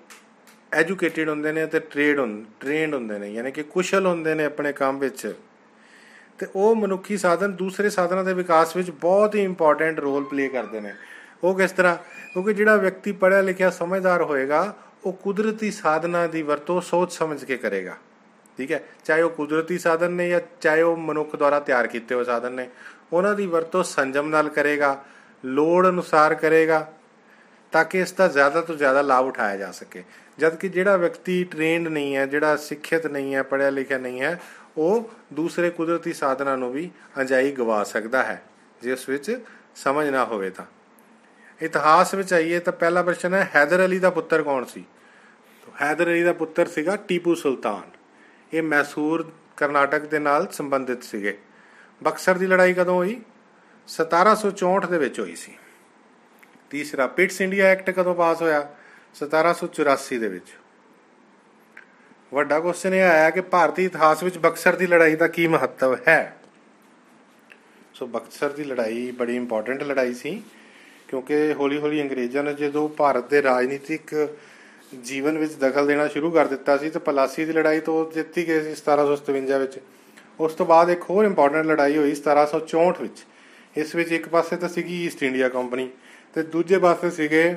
ਐਜੂਕੇਟਿਡ 0.73 1.29
ਹੁੰਦੇ 1.29 1.51
ਨੇ 1.51 1.65
ਤੇ 1.65 1.79
ਟ੍ਰੇਡ 1.79 2.19
ਹੁੰਦੇ 2.19 2.45
ਟ੍ਰੇਨਡ 2.59 2.93
ਹੁੰਦੇ 2.93 3.19
ਨੇ, 3.19 3.33
ਯਾਨੀ 3.33 3.51
ਕਿ 3.51 3.63
ਕੁਸ਼ਲ 3.63 4.05
ਹੁੰਦੇ 4.05 4.33
ਨੇ 4.33 4.45
ਆਪਣੇ 4.45 4.73
ਕੰਮ 4.73 4.99
ਵਿੱਚ। 4.99 5.35
ਤੇ 6.39 6.47
ਉਹ 6.55 6.75
ਮਨੁੱਖੀ 6.75 7.17
ਸਾਧਨ 7.17 7.51
ਦੂਸਰੇ 7.51 7.89
ਸਾਧਨਾਂ 7.89 8.23
ਦੇ 8.23 8.33
ਵਿਕਾਸ 8.33 8.75
ਵਿੱਚ 8.75 8.91
ਬਹੁਤ 8.91 9.35
ਹੀ 9.35 9.43
ਇੰਪੋਰਟੈਂਟ 9.43 9.99
ਰੋਲ 9.99 10.23
ਪਲੇ 10.23 10.47
ਕਰਦੇ 10.47 10.81
ਨੇ। 10.81 10.93
ਉਹ 11.43 11.55
ਕਿਸ 11.55 11.71
ਤਰ੍ਹਾਂ? 11.71 11.95
ਕਿਉਂਕਿ 12.33 12.53
ਜਿਹੜਾ 12.53 12.75
ਵਿਅਕਤੀ 12.75 13.11
ਪੜ੍ਹਿਆ 13.11 13.41
ਲਿਖਿਆ 13.41 13.69
ਸਮਝਦਾਰ 13.69 14.21
ਹੋਏਗਾ, 14.21 14.75
ਉਹ 15.05 15.13
ਕੁਦਰਤੀ 15.13 15.71
ਸਾਧਨਾਂ 15.71 16.27
ਦੀ 16.27 16.41
ਵਰਤੋਂ 16.41 16.81
ਸੋਚ 16.81 17.11
ਸਮਝ 17.11 17.45
ਕੇ 17.45 17.57
ਕਰੇਗਾ। 17.57 17.97
ਠੀਕ 18.57 18.71
ਹੈ? 18.71 18.83
ਚਾਹੇ 19.05 19.21
ਉਹ 19.21 19.29
ਕੁਦਰਤੀ 19.29 19.77
ਸਾਧਨ 19.77 20.11
ਨੇ 20.11 20.29
ਜਾਂ 20.29 20.41
ਚਾਹੇ 20.61 20.81
ਉਹ 20.81 20.97
ਮਨੁੱਖ 20.97 21.35
ਦੁਆਰਾ 21.35 21.59
ਤਿਆਰ 21.59 21.87
ਕੀਤੇ 21.87 22.15
ਹੋਏ 22.15 22.23
ਸਾਧਨ 22.23 22.51
ਨੇ, 22.51 22.69
ਉਹਨਾਂ 23.13 23.35
ਦੀ 23.35 23.45
ਵਰਤੋਂ 23.45 23.83
ਸੰਜਮ 23.83 24.29
ਨਾਲ 24.29 24.49
ਕਰੇਗਾ। 24.49 25.05
ਲੋੜ 25.45 25.87
ਅਨੁਸਾਰ 25.87 26.35
ਕਰੇਗਾ 26.35 26.93
ਤਾਂ 27.71 27.85
ਕਿ 27.85 27.99
ਇਸ 27.99 28.11
ਦਾ 28.11 28.27
ਜ਼ਿਆਦਾ 28.27 28.61
ਤੋਂ 28.61 28.75
ਜ਼ਿਆਦਾ 28.75 29.01
ਲਾਭ 29.01 29.25
ਉਠਾਇਆ 29.25 29.57
ਜਾ 29.57 29.71
ਸਕੇ। 29.71 30.03
ਜਦ 30.37 30.55
ਕਿ 30.55 30.69
ਜਿਹੜਾ 30.69 30.97
ਵਿਅਕਤੀ 30.97 31.43
ਟ੍ਰੇਨਡ 31.43 31.87
ਨਹੀਂ 31.87 32.15
ਹੈ, 32.15 32.25
ਜਿਹੜਾ 32.25 32.55
ਸਿੱਖਿਅਤ 32.55 33.07
ਨਹੀਂ 33.07 33.35
ਹੈ, 33.35 33.43
ਪੜ੍ਹਿਆ 33.43 33.69
ਲਿਖਿਆ 33.69 33.97
ਨਹੀਂ 33.97 34.21
ਹੈ, 34.21 34.39
ਉਹ 34.77 35.09
ਦੂਸਰੇ 35.33 35.69
ਕੁਦਰਤੀ 35.69 36.13
ਸਾਧਨਾਂ 36.13 36.57
ਨੂੰ 36.57 36.71
ਵੀ 36.71 36.91
ਅੰਜਾਈ 37.17 37.51
ਗਵਾ 37.51 37.83
ਸਕਦਾ 37.83 38.23
ਹੈ, 38.23 38.41
ਜਿਸ 38.81 39.09
ਵਿੱਚ 39.09 39.39
ਸਮਝ 39.75 40.09
ਨਾ 40.09 40.25
ਹੋਵੇ 40.25 40.49
ਤਾਂ। 40.49 40.65
ਇਤਿਹਾਸ 41.61 42.13
ਵਿੱਚ 42.13 42.33
ਆਈਏ 42.33 42.59
ਤਾਂ 42.59 42.73
ਪਹਿਲਾ 42.73 43.03
ਪ੍ਰਸ਼ਨ 43.03 43.33
ਹੈ, 43.33 43.49
ਹੈਦਰ 43.55 43.85
ਅਲੀ 43.85 43.99
ਦਾ 43.99 44.09
ਪੁੱਤਰ 44.09 44.43
ਕੌਣ 44.43 44.65
ਸੀ? 44.65 44.85
ਹੈਦਰ 45.81 46.05
ਅਲੀ 46.05 46.23
ਦਾ 46.23 46.33
ਪੁੱਤਰ 46.33 46.67
ਸੀਗਾ 46.67 46.95
ਟੀਪੂ 46.95 47.35
ਸੁਲਤਾਨ। 47.35 47.89
ਇਹ 48.53 48.63
ਮੈਸੂਰ 48.63 49.31
ਕਰਨਾਟਕ 49.57 49.99
ਦੇ 49.99 50.19
ਨਾਲ 50.19 50.47
ਸੰਬੰਧਿਤ 50.51 51.03
ਸੀਗੇ। 51.03 51.37
ਬਕਸਰ 52.03 52.37
ਦੀ 52.37 52.47
ਲੜਾਈ 52.47 52.73
ਕਦੋਂ 52.73 52.95
ਹੋਈ? 52.95 53.21
1764 53.87 54.87
ਦੇ 54.87 54.97
ਵਿੱਚ 54.97 55.19
ਹੋਈ 55.19 55.35
ਸੀ। 55.35 55.57
ਤੀਸਰਾ 56.69 57.07
ਪਿਟਸ 57.07 57.41
ਇੰਡੀਆ 57.41 57.65
ਐਕਟ 57.65 57.89
ਕਦੋਂ 57.89 58.15
ਪਾਸ 58.15 58.41
ਹੋਇਆ? 58.41 58.75
1784 59.15 60.17
ਦੇ 60.17 60.27
ਵਿੱਚ। 60.27 60.47
ਵੱਡਾ 62.33 62.59
ਕੁਐਸਚਨ 62.59 62.93
ਇਹ 62.93 63.03
ਆਇਆ 63.03 63.29
ਕਿ 63.29 63.41
ਭਾਰਤੀ 63.41 63.85
ਇਤਿਹਾਸ 63.85 64.23
ਵਿੱਚ 64.23 64.37
ਬਕਸਰ 64.37 64.75
ਦੀ 64.75 64.87
ਲੜਾਈ 64.87 65.15
ਦਾ 65.15 65.27
ਕੀ 65.27 65.47
ਮਹੱਤਵ 65.47 65.97
ਹੈ? 66.07 66.37
ਸੋ 67.93 68.07
ਬਕਸਰ 68.07 68.49
ਦੀ 68.49 68.63
ਲੜਾਈ 68.63 69.11
ਬੜੀ 69.11 69.35
ਇੰਪੋਰਟੈਂਟ 69.35 69.83
ਲੜਾਈ 69.83 70.13
ਸੀ, 70.13 70.43
ਕਿਉਂਕਿ 71.07 71.53
ਹੌਲੀ-ਹੌਲੀ 71.53 72.01
ਅੰਗਰੇਜ਼ਾਂ 72.01 72.43
ਨੇ 72.43 72.53
ਜਦੋਂ 72.53 72.89
ਭਾਰਤ 72.89 73.29
ਦੇ 73.29 73.43
ਰਾਜਨੀਤਿਕ 73.43 74.29
ਜੀਵਨ 75.03 75.37
ਵਿੱਚ 75.37 75.53
ਦਖਲ 75.53 75.87
ਦੇਣਾ 75.87 76.07
ਸ਼ੁਰੂ 76.07 76.31
ਕਰ 76.31 76.47
ਦਿੱਤਾ 76.47 76.77
ਸੀ, 76.77 76.89
ਤਾਂ 76.89 77.01
ਪਲਾਸੀ 77.01 77.45
ਦੀ 77.45 77.53
ਲੜਾਈ 77.53 77.79
ਤੋਂ 77.79 78.11
ਜਿੱਤੀ 78.11 78.47
ਗਏ 78.47 78.61
ਸੀ 78.61 78.75
1757 78.75 79.59
ਵਿੱਚ। 79.59 79.79
ਉਸ 80.39 80.53
ਤੋਂ 80.53 80.65
ਬਾਅਦ 80.65 80.89
ਇੱਕ 80.89 81.01
ਹੋਰ 81.01 81.25
ਇੰਪੋਰਟੈਂਟ 81.25 81.65
ਲੜਾਈ 81.65 81.97
ਹੋਈ 81.97 82.15
1764 82.15 83.01
ਵਿੱਚ। 83.01 83.25
ਇਸ 83.81 83.95
ਵਿੱਚ 83.95 84.11
ਇੱਕ 84.11 84.27
ਪਾਸੇ 84.29 84.55
ਤਾਂ 84.55 84.69
ਸੀਗੀ 84.69 85.03
ਈਸਟ 85.05 85.23
ਇੰਡੀਆ 85.23 85.49
ਕੰਪਨੀ 85.49 85.89
ਤੇ 86.35 86.43
ਦੂਜੇ 86.43 86.77
ਪਾਸੇ 86.79 87.09
ਸੀਗੇ 87.11 87.55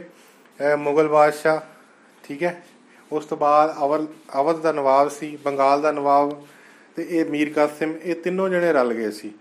ਮੁਗਲ 0.79 1.09
ਬਾਦਸ਼ਾਹ, 1.09 1.61
ਠੀਕ 2.25 2.43
ਹੈ? 2.43 2.63
ਉਸ 3.11 3.25
ਤੋਂ 3.27 3.37
ਬਾਅਦ 3.37 3.75
ਅਵਲ 3.85 4.07
ਅਵਧ 4.41 4.61
ਦਾ 4.63 4.73
ਨਵਾਬ 4.73 5.09
ਸੀ, 5.11 5.37
ਬੰਗਾਲ 5.45 5.83
ਦਾ 5.83 5.93
ਨਵਾਬ 5.93 6.43
ਤੇ 6.97 7.07
ਇਹ 7.11 7.25
ਮੀਰ 7.25 7.53
ਕਾਸਿਮ, 7.53 7.95
ਇਹ 8.03 8.15
ਤਿੰਨੋਂ 8.15 8.49
ਜਣੇ 8.49 8.73
ਰਲ 8.73 8.93
ਗਏ 8.95 9.11
ਸੀ। 9.11 9.33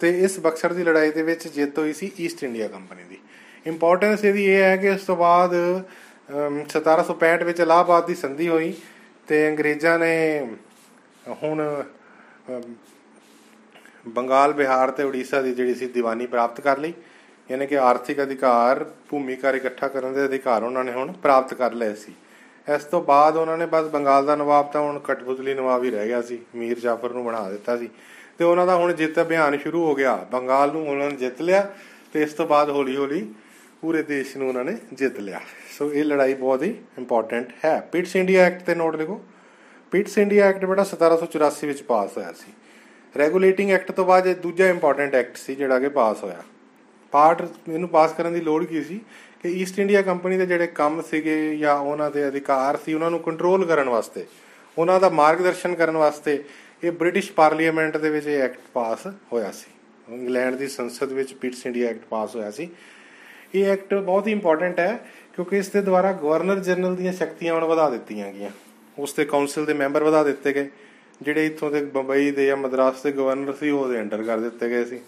ਤੇ 0.00 0.08
ਇਸ 0.24 0.38
ਬਕਸਰ 0.40 0.72
ਦੀ 0.72 0.84
ਲੜਾਈ 0.84 1.10
ਦੇ 1.10 1.22
ਵਿੱਚ 1.22 1.46
ਜਿੱਤ 1.48 1.78
ਹੋਈ 1.78 1.92
ਸੀ 1.92 2.10
ਈਸਟ 2.20 2.44
ਇੰਡੀਆ 2.44 2.68
ਕੰਪਨੀ 2.68 3.04
ਦੀ। 3.08 3.18
ਇੰਪੋਰਟੈਂਸ 3.66 4.24
ਇਹਦੀ 4.24 4.44
ਇਹ 4.44 4.62
ਹੈ 4.62 4.76
ਕਿ 4.76 4.88
ਉਸ 4.90 5.02
ਤੋਂ 5.06 5.16
ਬਾਅਦ 5.16 5.54
1765 6.34 7.44
ਵਿੱਚ 7.44 7.60
ਇਲਾਹਾਬਾਦ 7.60 8.06
ਦੀ 8.06 8.14
ਸੰਧੀ 8.14 8.48
ਹੋਈ 8.48 8.72
ਤੇ 9.28 9.48
ਅੰਗਰੇਜ਼ਾਂ 9.48 9.98
ਨੇ 9.98 10.14
ਹੁਣ 11.42 11.62
ਬੰਗਾਲ, 14.08 14.52
ਬਿਹਾਰ 14.52 14.90
ਤੇ 14.90 15.02
ਉੜੀਸਾ 15.02 15.42
ਦੀ 15.42 15.54
ਜਿਹੜੀ 15.54 15.74
ਸੀ 15.74 15.86
ਦੀਵਾਨੀ 15.86 16.26
ਪ੍ਰਾਪਤ 16.26 16.60
ਕਰ 16.60 16.78
ਲਈ, 16.78 16.94
ਯਾਨੀ 17.50 17.66
ਕਿ 17.66 17.78
ਆਰਥਿਕ 17.78 18.22
ਅਧਿਕਾਰ 18.22 18.90
ਭੂਮੀਕਾਰ 19.08 19.54
ਇਕੱਠਾ 19.54 19.88
ਕਰਨ 19.88 20.12
ਦੇ 20.12 20.24
ਅਧਿਕਾਰ 20.24 20.62
ਉਹਨਾਂ 20.62 20.84
ਨੇ 20.84 20.92
ਹੁਣ 20.92 21.12
ਪ੍ਰਾਪਤ 21.12 21.54
ਕਰ 21.54 21.72
ਲਏ 21.72 21.94
ਸੀ। 21.94 22.12
ਇਸ 22.74 22.84
ਤੋਂ 22.84 23.02
ਬਾਅਦ 23.02 23.36
ਉਹਨਾਂ 23.36 23.58
ਨੇ 23.58 23.66
ਬਸ 23.66 23.84
ਬੰਗਾਲ 23.84 24.26
ਦਾ 24.26 24.36
ਨਵਾਬ 24.36 24.72
ਤਾਂ 24.72 24.80
ਹੁਣ 24.80 24.98
ਕਟਬੁਤਲੀ 24.98 25.54
ਨਵਾਬ 25.54 25.84
ਹੀ 25.84 25.90
ਰਹਿ 25.90 26.06
ਗਿਆ 26.06 26.22
ਸੀ, 26.22 26.38
ਮੀਰ 26.54 26.78
ਜਾਫਰ 26.78 27.10
ਨੂੰ 27.10 27.24
ਬਣਾ 27.24 27.50
ਦਿੱਤਾ 27.50 27.76
ਸੀ। 27.76 27.90
ਤੇ 28.38 28.44
ਉਹਨਾਂ 28.44 28.66
ਦਾ 28.66 28.76
ਹੁਣ 28.76 28.92
ਜਿੱਤ 28.92 29.20
ਅਭਿਆਨ 29.20 29.58
ਸ਼ੁਰੂ 29.58 29.84
ਹੋ 29.84 29.94
ਗਿਆ। 29.94 30.16
ਬੰਗਾਲ 30.32 30.72
ਨੂੰ 30.72 30.88
ਉਹਨਾਂ 30.88 31.10
ਨੇ 31.10 31.16
ਜਿੱਤ 31.16 31.42
ਲਿਆ 31.42 31.70
ਤੇ 32.12 32.22
ਇਸ 32.22 32.32
ਤੋਂ 32.32 32.46
ਬਾਅਦ 32.46 32.70
ਹੌਲੀ 32.70 32.96
ਹੌਲੀ 32.96 33.34
ਪੂਰੇ 33.80 34.02
ਦੇਸ਼ 34.02 34.36
ਨੂੰ 34.36 34.48
ਉਹਨਾਂ 34.48 34.64
ਨੇ 34.64 34.76
ਜਿੱਤ 34.92 35.20
ਲਿਆ। 35.20 35.40
ਸੋ 35.78 35.92
ਇਹ 35.92 36.04
ਲੜਾਈ 36.04 36.34
ਬਹੁਤ 36.34 36.62
ਹੀ 36.62 36.74
ਇੰਪੋਰਟੈਂਟ 36.98 37.52
ਹੈ। 37.64 37.88
ਪਿਟਸ 37.92 38.16
ਇੰਡੀਆ 38.16 38.44
ਐਕਟ 38.44 38.62
ਤੇ 38.62 38.74
ਨੋਟ 38.74 38.96
ਲਿਖੋ। 38.96 39.24
ਪਿਟਸ 39.90 40.18
ਇੰਡੀਆ 40.18 40.46
ਐਕਟ 40.46 40.64
ਬੜਾ 40.64 40.84
1784 40.84 41.66
ਵਿੱਚ 41.66 41.82
ਪਾਸ 41.82 42.16
ਹੋਇਆ 42.16 42.32
ਸੀ। 42.32 42.52
ਰੈਗੂਲੇਟਿੰਗ 43.18 43.70
ਐਕਟ 43.70 43.92
ਤੋਂ 43.92 44.04
ਬਾਅਦ 44.04 44.26
ਇਹ 44.26 44.34
ਦੂਜਾ 44.34 44.68
ਇੰਪੋਰਟੈਂਟ 44.68 45.14
ਐਕਟ 45.14 45.36
ਸੀ 45.36 45.54
ਜਿਹੜਾ 45.54 45.78
ਕਿ 45.78 45.88
ਪਾਸ 45.88 46.22
ਹੋਇਆ। 46.22 46.42
ਪਾਰਟ 47.12 47.42
ਇਹਨੂੰ 47.68 47.88
ਪਾਸ 47.88 48.12
ਕਰਨ 48.12 48.32
ਦੀ 48.32 48.40
ਲੋੜ 48.40 48.64
ਕੀ 48.64 48.82
ਸੀ? 48.82 49.00
ਕਿ 49.42 49.48
ਈਸਟ 49.48 49.78
ਇੰਡੀਆ 49.78 50.02
ਕੰਪਨੀ 50.02 50.36
ਦੇ 50.36 50.46
ਜਿਹੜੇ 50.46 50.66
ਕੰਮ 50.66 51.02
ਸੀਗੇ 51.02 51.56
ਜਾਂ 51.56 51.74
ਉਹਨਾਂ 51.74 52.10
ਦੇ 52.10 52.28
ਅਧਿਕਾਰ 52.28 52.76
ਸੀ, 52.76 52.94
ਉਹਨਾਂ 52.94 53.10
ਨੂੰ 53.10 53.20
ਕੰਟਰੋਲ 53.20 53.66
ਕਰਨ 53.66 53.88
ਵਾਸਤੇ, 53.88 54.26
ਉਹਨਾਂ 54.78 55.00
ਦਾ 55.00 55.08
ਮਾਰਗਦਰਸ਼ਨ 55.08 55.74
ਕਰਨ 55.74 55.96
ਵਾਸਤੇ 55.96 56.44
ਇਹ 56.84 56.92
ਬ੍ਰਿਟਿਸ਼ 56.92 57.32
ਪਾਰਲੀਮੈਂਟ 57.32 57.96
ਦੇ 57.96 58.10
ਵਿੱਚ 58.10 58.26
ਇਹ 58.26 58.42
ਐਕਟ 58.42 58.58
ਪਾਸ 58.74 59.06
ਹੋਇਆ 59.06 59.50
ਸੀ। 59.50 59.70
ਇੰਗਲੈਂਡ 60.14 60.54
ਦੀ 60.54 60.68
ਸੰਸਦ 60.68 61.12
ਵਿੱਚ 61.12 61.34
ਪਿਟਸ 61.34 61.66
ਇੰਡੀਆ 61.66 61.88
ਐਕਟ 61.88 62.04
ਪਾਸ 62.10 62.36
ਹੋਇਆ 62.36 62.50
ਸੀ। 62.50 62.68
ਇਹ 63.54 63.66
ਐਕਟ 63.66 63.94
ਬਹੁਤ 63.94 64.26
ਹੀ 64.26 64.32
ਇੰਪੋਰਟੈਂਟ 64.32 64.80
ਹੈ, 64.80 64.98
ਕਿਉਂਕਿ 65.34 65.56
ਇਸ 65.56 65.68
ਦੇ 65.68 65.82
ਦੁਆਰਾ 65.82 66.12
ਗਵਰਨਰ 66.12 66.58
ਜਨਰਲ 66.58 66.96
ਦੀਆਂ 66.96 67.12
ਸ਼ਕਤੀਆਂ 67.12 67.54
ਹੁਣ 67.54 67.64
ਵਧਾ 67.64 67.90
ਦਿੱਤੀਆਂ 67.90 68.32
ਗਈਆਂ। 68.32 68.50
ਉਸ 68.98 69.12
ਤੇ 69.12 69.24
ਕਾਉਂਸਲ 69.24 69.64
ਦੇ 69.64 69.74
ਮੈਂਬਰ 69.74 70.04
ਵਧਾ 70.04 70.22
ਦਿੱਤੇ 70.22 70.52
ਗਏ। 70.52 70.70
ਜਿਹੜੇ 71.22 71.46
ਇੱਥੋਂ 71.46 71.70
ਦੇ 71.70 71.84
ਬੰਬਈ 71.84 72.30
ਦੇ 72.30 72.46
ਜਾਂ 72.46 72.56
ਮਦਰਾਸ 72.56 73.02
ਦੇ 73.02 73.12
ਗਵਰਨਰ 73.12 73.52
ਸੀ, 73.52 73.70
ਉਹਦੇ 73.70 74.00
ਅੰਡਰ 74.00 74.22
ਕਰ 74.22 74.38
ਦਿੱਤੇ 74.38 74.68
ਗਏ 74.68 74.84
ਸੀ। 74.84 75.00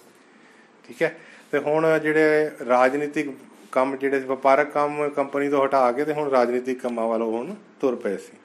ਠੀਕ 0.88 1.02
ਹੈ? 1.02 1.18
ਤੇ 1.52 1.58
ਹੁਣ 1.58 1.98
ਜਿਹੜੇ 1.98 2.50
ਰਾਜਨੀਤਿਕ 2.68 3.30
ਕੰਮ, 3.72 3.96
ਜਿਹੜੇ 3.96 4.18
ਵਪਾਰਕ 4.18 4.70
ਕੰਮ 4.70 5.08
ਕੰਪਨੀ 5.08 5.48
ਤੋਂ 5.48 5.64
ਹਟਾ 5.64 5.92
ਕੇ 5.92 6.04
ਤੇ 6.04 6.12
ਹੁਣ 6.12 6.30
ਰਾਜਨੀਤਿਕ 6.30 6.82
ਕੰਮਾਂ 6.82 7.08
ਵੱਲ 7.08 7.22
ਹੁਣ 7.22 7.54
ਤੁਰ 7.80 7.96
ਪਏ 7.96 8.16
ਸੀ। 8.16 8.38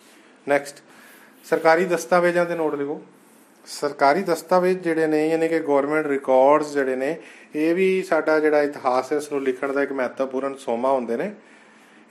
ਨੈਕਸਟ 0.48 0.78
ਸਰਕਾਰੀ 1.46 1.86
ਦਸਤਾਵੇਜ਼ਾਂ 1.86 2.46
ਦੇ 2.46 2.56
ਨੋਟ 2.56 2.76
ਲਿਖੋ। 2.76 3.02
ਸਰਕਾਰੀ 3.66 4.22
ਦਸਤਾਵੇਜ਼ 4.22 4.80
ਜਿਹੜੇ 4.80 5.08
ਨੇ, 5.08 5.30
ਯਾਨੀ 5.30 5.48
ਕਿ 5.48 5.60
ਗਵਰਨਮੈਂਟ 5.60 6.08
ਰਿਕਾਰਡਸ 6.08 6.74
ਜਿਹੜੇ 6.74 6.96
ਨੇ, 6.96 7.18
ਇਹ 7.56 7.76
ਵੀ 7.76 8.04
ਸਾਡਾ 8.04 8.40
ਜਿਹੜਾ 8.40 8.62
ਇਤਿਹਾਸ 8.62 9.12
ਹੈ 9.12 9.18
ਉਸ 9.18 9.32
ਨੂੰ 9.32 9.44
ਲਿਖਣ 9.44 9.74
ਦਾ 9.74 9.84
ਇੱਕ 9.84 9.92
ਮਹੱਤਵਪੂਰਨ 9.92 10.56
ਸੋਮਾ 10.56 10.92
ਹੁੰਦੇ 10.92 11.18
ਨੇ। 11.18 11.32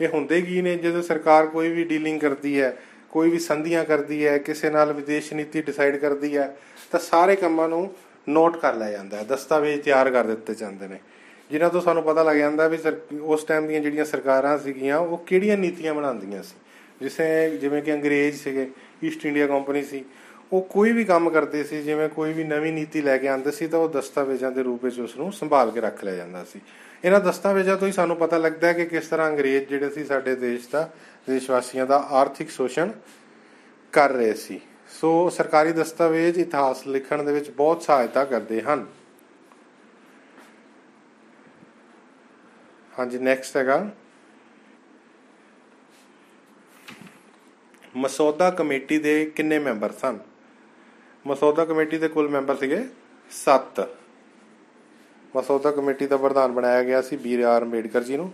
ਇਹ 0.01 0.09
ਹੁੰਦੇ 0.09 0.43
ਕੀ 0.43 0.63
ਨੇ? 0.63 0.77
ਜਦੋਂ 0.77 1.03
ਸਰਕਾਰ 1.03 1.47
ਕੋਈ 1.47 1.69
ਵੀ 1.69 1.85
ਡੀਲਿੰਗ 1.85 2.21
ਕਰਦੀ 2.21 2.61
ਹੈ 2.61 2.77
ਕੋਈ 3.15 3.31
ਵੀ 3.31 3.39
ਸੰਧੀਆਂ 3.39 3.85
ਕਰਦੀ 3.85 4.27
ਹੈ, 4.27 4.39
ਕਿਸੇ 4.39 4.71
ਨਾਲ 4.71 4.93
ਵਿਦੇਸ਼ 4.93 5.33
ਨੀਤੀ 5.33 5.61
ਡਿਸਾਈਡ 5.63 5.97
ਕਰਦੀ 5.97 6.37
ਹੈ, 6.37 6.57
ਤਾਂ 6.93 7.01
ਸਾਰੇ 7.01 7.37
ਕੰਮਾਂ 7.37 7.69
ਨੂੰ 7.69 7.95
ਨੋਟ 8.29 8.57
ਕਰ 8.57 8.75
ਲਿਆ 8.75 8.91
ਜਾਂਦਾ 8.91 9.17
ਹੈ, 9.17 9.25
ਦਸਤਾਵੇਜ਼ 9.25 9.83
ਤਿਆਰ 9.83 10.11
ਕਰ 10.11 10.25
ਦਿੱਤੇ 10.25 10.55
ਜਾਂਦੇ 10.55 10.89
ਨੇ। 10.89 10.99
ਜਿਨ੍ਹਾਂ 11.51 11.71
ਤੋਂ 11.71 11.81
ਸਾਨੂੰ 11.81 12.03
ਪਤਾ 12.03 12.23
ਲੱਗ 12.23 12.37
ਜਾਂਦਾ 12.37 12.67
ਵੀ 12.69 12.79
ਉਸ 13.23 13.45
ਟਾਈਮ 13.45 13.67
ਦੀਆਂ 13.67 13.81
ਜਿਹੜੀਆਂ 13.81 14.05
ਸਰਕਾਰਾਂ 14.05 14.57
ਸੀਗੀਆਂ, 14.59 14.99
ਉਹ 14.99 15.19
ਕਿਹੜੀਆਂ 15.19 15.59
ਨੀਤੀਆਂ 15.59 15.95
ਬਣਾਉਂਦੀਆਂ 15.95 16.43
ਸੀ? 16.43 16.55
ਜਿਵੇਂ 17.01 17.51
ਜਿਵੇਂ 17.59 17.83
ਕਿ 17.83 17.95
ਅੰਗਰੇਜ਼ 17.95 18.41
ਸੀਗੇ 18.41 18.71
ਈਸਟ 19.05 19.27
ਇੰਡੀਆ 19.27 19.47
ਕੰਪਨੀ 19.47 19.83
ਸੀ, 19.83 20.05
ਉਹ 20.53 20.63
ਕੋਈ 20.63 20.93
ਵੀ 20.93 21.05
ਕੰਮ 21.05 21.31
ਕਰਦੇ 21.31 21.65
ਸੀ, 21.65 21.83
ਜਿਵੇਂ 21.83 22.09
ਕੋਈ 22.09 22.33
ਵੀ 22.33 22.45
ਨਵੀਂ 22.45 22.73
ਨੀਤੀ 22.73 23.01
ਲੈ 23.03 23.17
ਕੇ 23.19 23.29
ਆਉਂਦੇ 23.29 23.51
ਸੀ, 23.51 23.67
ਤਾਂ 23.67 23.79
ਉਹ 23.79 23.89
ਦਸਤਾਵੇਜ਼ਾਂ 23.89 24.51
ਦੇ 24.53 24.63
ਰੂਪ 24.63 24.85
ਵਿੱਚ 24.85 25.01
ਉਸ 25.01 25.17
ਨੂੰ 25.17 25.33
ਸੰਭਾਲ 25.33 25.71
ਕੇ 25.71 25.81
ਰੱਖ 25.81 26.05
ਲਿਆ 26.05 26.15
ਜਾਂਦਾ 26.15 26.45
ਸੀ। 26.45 26.61
ਇਹਨਾਂ 27.05 27.21
ਦਸਤਾਵੇਜ਼ਾਂ 27.21 27.77
ਤੋਂ 27.77 27.89
ਹੀ 27.89 27.93
ਸਾਨੂੰ 27.93 28.17
ਪਤਾ 28.17 28.39
ਲੱਗਦਾ 28.39 28.69
ਹੈ 28.69 28.73
ਕਿ 28.73 28.87
ਕਿਸ 28.87 29.07
ਤਰ੍ਹਾਂ 29.07 29.31
ਅੰਗਰੇਜ਼ 29.31 29.65
ਜਿਹੜੇ 29.65 29.91
ਸੀ 29.91 30.05
ਸਾਡੇ 30.05 30.37
ਦੇਸ਼ 30.37 30.69
ਦਾ 30.69 30.91
ਦੇਸ਼ 31.27 31.51
ਵਾਸੀਆਂ 31.51 31.87
ਦਾ 31.87 31.99
ਆਰਥਿਕ 31.99 32.51
ਸ਼ੋਸ਼ਣ 32.51 32.93
ਕਰ 33.93 34.11
ਰਹੇ 34.11 34.35
ਸੀ। 34.35 34.61
ਸੋ 34.89 35.31
ਸਰਕਾਰੀ 35.31 35.73
ਦਸਤਾਵੇਜ਼ 35.73 36.39
ਇਤਿਹਾਸ 36.39 36.87
ਲਿਖਣ 36.87 37.23
ਦੇ 37.23 37.33
ਵਿੱਚ 37.33 37.51
ਬਹੁਤ 37.51 37.83
ਸਹਾਇਤਾ 37.83 38.25
ਕਰਦੇ 38.25 38.63
ਹਨ। 38.63 38.87
ਹਾਂਜੀ 42.99 43.19
ਨੈਕਸਟ 43.19 43.57
ਹੈਗਾ। 43.57 43.91
ਮਸੌਦਾ 47.97 48.51
ਕਮੇਟੀ 48.51 48.99
ਦੇ 48.99 49.33
ਕਿੰਨੇ 49.37 49.59
ਮੈਂਬਰ 49.59 49.93
ਸਨ? 49.93 50.19
ਮਸੌਦਾ 51.27 51.65
ਕਮੇਟੀ 51.65 51.99
ਦੇ 51.99 52.09
ਕੁੱਲ 52.09 52.29
ਮੈਂਬਰ 52.29 52.57
ਸੀਗੇ 52.57 52.89
7 53.31 53.89
ਮਸੌਦਾ 55.37 55.71
ਕਮੇਟੀ 55.71 56.07
ਦਾ 56.07 56.17
ਪ੍ਰਧਾਨ 56.17 56.53
ਬਣਾਇਆ 56.53 56.83
ਗਿਆ 56.83 57.03
ਸੀ 57.03 57.17
ਬੀਰ 57.17 57.43
ਆਰ 57.45 57.63
ਅੰਬੇਡਕਰ 57.63 58.03
ਜੀ 58.03 58.17
ਨੂੰ। 58.17 58.33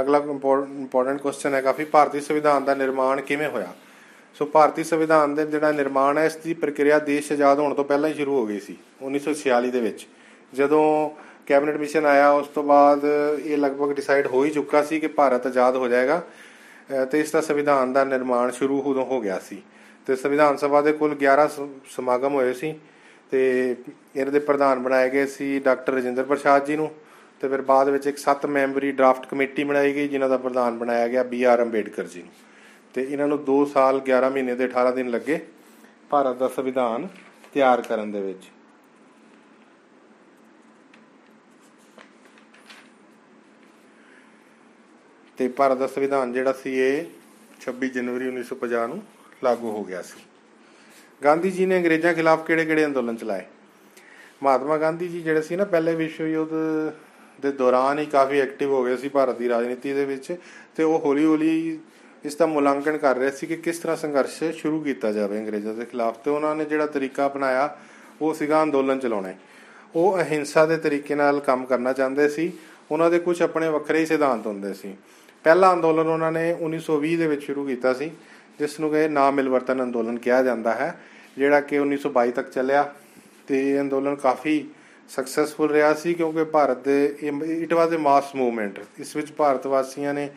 ਅਗਲਾ 0.00 0.18
ਇੰਪੋਰਟੈਂਟ 0.18 1.20
ਕੁਐਸਚਨ 1.20 1.54
ਹੈ, 1.54 1.60
ਕਾਫੀ 1.60 1.84
ਭਾਰਤੀ 1.84 2.20
ਸੰਵਿਧਾਨ 2.20 2.64
ਦਾ 2.64 2.74
ਨਿਰਮਾਣ 2.74 3.20
ਕਿਵੇਂ 3.20 3.48
ਹੋਇਆ? 3.48 3.72
ਸੋ 4.34 4.46
ਭਾਰਤੀ 4.46 4.84
ਸੰਵਿਧਾਨ 4.84 5.34
ਦੇ 5.34 5.44
ਜਿਹੜਾ 5.46 5.72
ਨਿਰਮਾਣ 5.72 6.18
ਹੈ, 6.18 6.24
ਇਸ 6.24 6.36
ਦੀ 6.36 6.54
ਪ੍ਰਕਿਰਿਆ 6.54 6.98
ਦੇਸ਼ 6.98 7.32
ਆਜ਼ਾਦ 7.32 7.58
ਹੋਣ 7.58 7.74
ਤੋਂ 7.74 7.84
ਪਹਿਲਾਂ 7.84 8.08
ਹੀ 8.08 8.14
ਸ਼ੁਰੂ 8.14 8.36
ਹੋ 8.36 8.46
ਗਈ 8.46 8.60
ਸੀ 8.60 8.76
1946 9.02 9.70
ਦੇ 9.70 9.80
ਵਿੱਚ। 9.80 10.06
ਜਦੋਂ 10.54 11.10
ਕੈਬਨਿਟ 11.46 11.76
ਮਿਸ਼ਨ 11.76 12.06
ਆਇਆ, 12.06 12.30
ਉਸ 12.30 12.48
ਤੋਂ 12.48 12.62
ਬਾਅਦ 12.62 13.04
ਇਹ 13.44 13.56
ਲਗਭਗ 13.58 13.92
ਡਿਸਾਈਡ 13.92 14.26
ਹੋ 14.26 14.44
ਹੀ 14.44 14.50
ਚੁੱਕਾ 14.50 14.82
ਸੀ 14.82 15.00
ਕਿ 15.00 15.06
ਭਾਰਤ 15.06 15.46
ਆਜ਼ਾਦ 15.46 15.76
ਹੋ 15.76 15.88
ਜਾਏਗਾ। 15.88 16.22
ਤੇ 17.10 17.20
ਇਸ 17.20 17.30
ਦਾ 17.30 17.40
ਸੰਵਿਧਾਨ 17.40 17.92
ਦਾ 17.92 18.04
ਨਿਰਮਾਣ 18.04 18.50
ਸ਼ੁਰੂ 18.50 18.80
ਉਦੋਂ 18.82 19.04
ਹੋ 19.04 19.20
ਗਿਆ 19.20 19.38
ਸੀ। 19.38 19.62
ਤੇ 20.06 20.16
ਸੰਵਿਧਾਨ 20.16 20.56
ਸਭਾ 20.56 20.80
ਦੇ 20.80 20.92
ਕੁੱਲ 20.92 21.14
11 21.14 21.48
ਸਮਾਗਮ 21.88 22.34
ਹੋਏ 22.34 22.52
ਸੀ। 22.52 22.74
ਤੇ 23.32 23.76
ਇਹਨਾਂ 24.16 24.32
ਦੇ 24.32 24.38
ਪ੍ਰਧਾਨ 24.38 24.78
ਬਣਾਏ 24.78 25.08
ਗਏ 25.10 25.26
ਸੀ 25.26 25.58
ਡਾਕਟਰ 25.58 25.92
ਰਜਿੰਦਰ 25.92 26.24
ਪ੍ਰਸਾਦ 26.24 26.64
ਜੀ 26.64 26.76
ਨੂੰ 26.76 26.90
ਤੇ 27.40 27.48
ਫਿਰ 27.48 27.60
ਬਾਅਦ 27.60 27.88
ਵਿੱਚ 27.88 28.06
ਇੱਕ 28.06 28.18
7 28.20 28.46
ਮੈਂਬਰੀ 28.46 28.90
ਡਰਾਫਟ 28.92 29.26
ਕਮੇਟੀ 29.26 29.64
ਬਣਾਈ 29.64 29.94
ਗਈ, 29.94 30.08
ਜਿਨ੍ਹਾਂ 30.08 30.28
ਦਾ 30.28 30.36
ਪ੍ਰਧਾਨ 30.36 30.78
ਬਣਾਇਆ 30.78 31.06
ਗਿਆ 31.08 31.22
ਬੀ 31.22 31.42
ਆਰ 31.42 31.62
ਅੰਬੇਡਕਰ 31.62 32.06
ਜੀ 32.06 32.22
ਨੂੰ। 32.22 32.32
ਤੇ 32.94 33.02
ਇਹਨਾਂ 33.02 33.28
ਨੂੰ 33.28 33.38
2 33.44 33.54
ਸਾਲ 33.64 34.00
11 34.00 34.30
ਮਹੀਨੇ 34.30 34.54
ਦੇ 34.54 34.64
18 34.64 34.92
ਦਿਨ 34.94 35.10
ਲੱਗੇ 35.10 35.38
ਭਾਰਤ 36.10 36.36
ਦਾ 36.36 36.48
ਸੰਵਿਧਾਨ 36.48 37.08
ਤਿਆਰ 37.54 37.80
ਕਰਨ 37.82 38.12
ਦੇ 38.12 38.20
ਵਿੱਚ। 38.20 38.50
ਤੇ 45.38 45.48
ਭਾਰਤ 45.48 45.78
ਦਾ 45.78 45.86
ਸੰਵਿਧਾਨ 45.86 46.32
ਜਿਹੜਾ 46.32 46.52
ਸੀ 46.52 46.74
ਇਹ 46.80 47.04
26 47.62 47.90
ਜਨਵਰੀ 47.94 48.28
1950 48.28 48.86
ਨੂੰ 48.88 49.02
ਲਾਗੂ 49.44 49.70
ਹੋ 49.70 49.84
ਗਿਆ 49.84 50.02
ਸੀ। 50.02 50.20
ਗਾਂਧੀ 51.24 51.50
ਜੀ 51.50 51.66
ਨੇ 51.66 51.78
ਅੰਗਰੇਜ਼ਾਂ 51.78 52.14
ਖਿਲਾਫ 52.14 52.46
ਕਿਹੜੇ-ਕਿਹੜੇ 52.46 52.84
ਅੰਦੋਲਨ 52.84 53.16
ਚਲਾਏ? 53.16 53.42
ਮਹਾਤਮਾ 54.42 54.78
ਗਾਂਧੀ 54.78 55.08
ਜੀ 55.08 55.20
ਜਿਹੜੇ 55.20 55.42
ਸੀ 55.42 55.56
ਨਾ, 55.56 55.64
ਪਹਿਲੇ 55.64 55.94
ਵਿਸ਼ਵ 55.94 56.26
ਯੁੱਧ 56.26 56.50
ਦੇ 57.42 57.52
ਦੌਰਾਨ 57.52 57.98
ਹੀ 57.98 58.06
ਕਾਫੀ 58.06 58.40
ਐਕਟਿਵ 58.40 58.70
ਹੋ 58.70 58.84
ਗਏ 58.84 58.96
ਸੀ 58.96 59.08
ਭਾਰਤ 59.08 59.38
ਦੀ 59.38 59.48
ਰਾਜਨੀਤੀ 59.48 59.92
ਦੇ 59.92 60.04
ਵਿੱਚ 60.04 60.36
ਤੇ 60.76 60.82
ਉਹ 60.82 61.00
ਹੌਲੀ-ਹੌਲੀ 61.04 61.78
ਇਸ 62.24 62.36
ਦਾ 62.36 62.46
ਮੁਲਾਂਕਣ 62.46 62.96
ਕਰ 62.96 63.16
ਰਹੇ 63.16 63.30
ਸੀ 63.30 63.46
ਕਿ 63.46 63.56
ਕਿਸ 63.56 63.78
ਤਰ੍ਹਾਂ 63.78 63.96
ਸੰਘਰਸ਼ 63.96 64.44
ਸ਼ੁਰੂ 64.52 64.80
ਕੀਤਾ 64.80 65.12
ਜਾਵੇ 65.12 65.38
ਅੰਗਰੇਜ਼ਾਂ 65.38 65.74
ਦੇ 65.74 65.84
ਖਿਲਾਫ 65.84 66.18
ਤੇ 66.18 66.30
ਉਹਨਾਂ 66.30 66.56
ਨੇ 66.56 66.64
ਜਿਹੜਾ 66.64 66.86
ਤਰੀਕਾ 66.86 67.26
ਅਪਣਾਇਆ, 67.26 67.78
ਉਹ 68.20 68.34
ਸੀਗਾ 68.34 68.62
ਅੰਦੋਲਨ 68.62 68.98
ਚਲਾਉਣਾ। 68.98 69.32
ਉਹ 69.94 70.18
ਅਹਿੰਸਾ 70.18 70.66
ਦੇ 70.66 70.76
ਤਰੀਕੇ 70.76 71.14
ਨਾਲ 71.14 71.40
ਕੰਮ 71.40 71.64
ਕਰਨਾ 71.64 71.92
ਚਾਹੁੰਦੇ 71.92 72.28
ਸੀ, 72.28 72.52
ਉਹਨਾਂ 72.90 73.10
ਦੇ 73.10 73.18
ਕੁਝ 73.18 73.42
ਆਪਣੇ 73.42 73.68
ਵੱਖਰੇ 73.68 73.98
ਹੀ 73.98 74.06
ਸਿਧਾਂਤ 74.06 74.46
ਹੁੰਦੇ 74.46 74.74
ਸੀ। 74.74 74.96
ਪਹਿਲਾ 75.44 75.72
ਅੰਦੋਲਨ 75.72 76.06
ਉਹਨਾਂ 76.06 76.32
ਨੇ 76.32 76.56
1920 76.60 77.16
ਦੇ 77.16 77.26
ਵਿੱਚ 77.26 77.42
ਸ਼ੁਰੂ 77.42 77.66
ਕੀਤਾ 77.66 77.94
ਸੀ, 77.94 78.10
ਜਿਸ 78.58 78.80
ਨੂੰ 78.80 78.90
ਕਿ 78.90 79.08
ਨਾ 79.08 79.30
ਮਿਲਵਰਤਨ 79.30 79.82
ਅੰਦੋਲਨ 79.82 80.18
ਕਿਹਾ 80.18 80.42
ਜਾਂਦਾ 80.42 80.74
ਹੈ। 80.74 81.00
ਜਿਹੜਾ 81.38 81.60
ਕਿ 81.60 81.78
1922 81.78 82.30
ਤੱਕ 82.30 82.50
ਚੱਲਿਆ 82.50 82.92
ਤੇ 83.48 83.70
ਇਹ 83.70 83.80
ਅੰਦੋਲਨ 83.80 84.14
ਕਾਫੀ 84.14 84.64
ਸਕਸੈਸਫੁਲ 85.08 85.70
ਰਿਹਾ 85.70 85.94
ਸੀ 85.94 86.14
ਕਿਉਂਕਿ 86.14 86.44
ਭਾਰਤ 86.44 86.78
ਦੇ 86.78 87.04
it 87.62 87.72
was 87.72 87.90
a 87.90 87.98
mass 87.98 88.34
movement 88.34 88.78
ਇਸ 88.98 89.16
ਵਿੱਚ 89.16 89.32
ਭਾਰਤ 89.32 89.66
ਵਾਸੀਆਂ 89.66 90.14
ਨੇ 90.14 90.28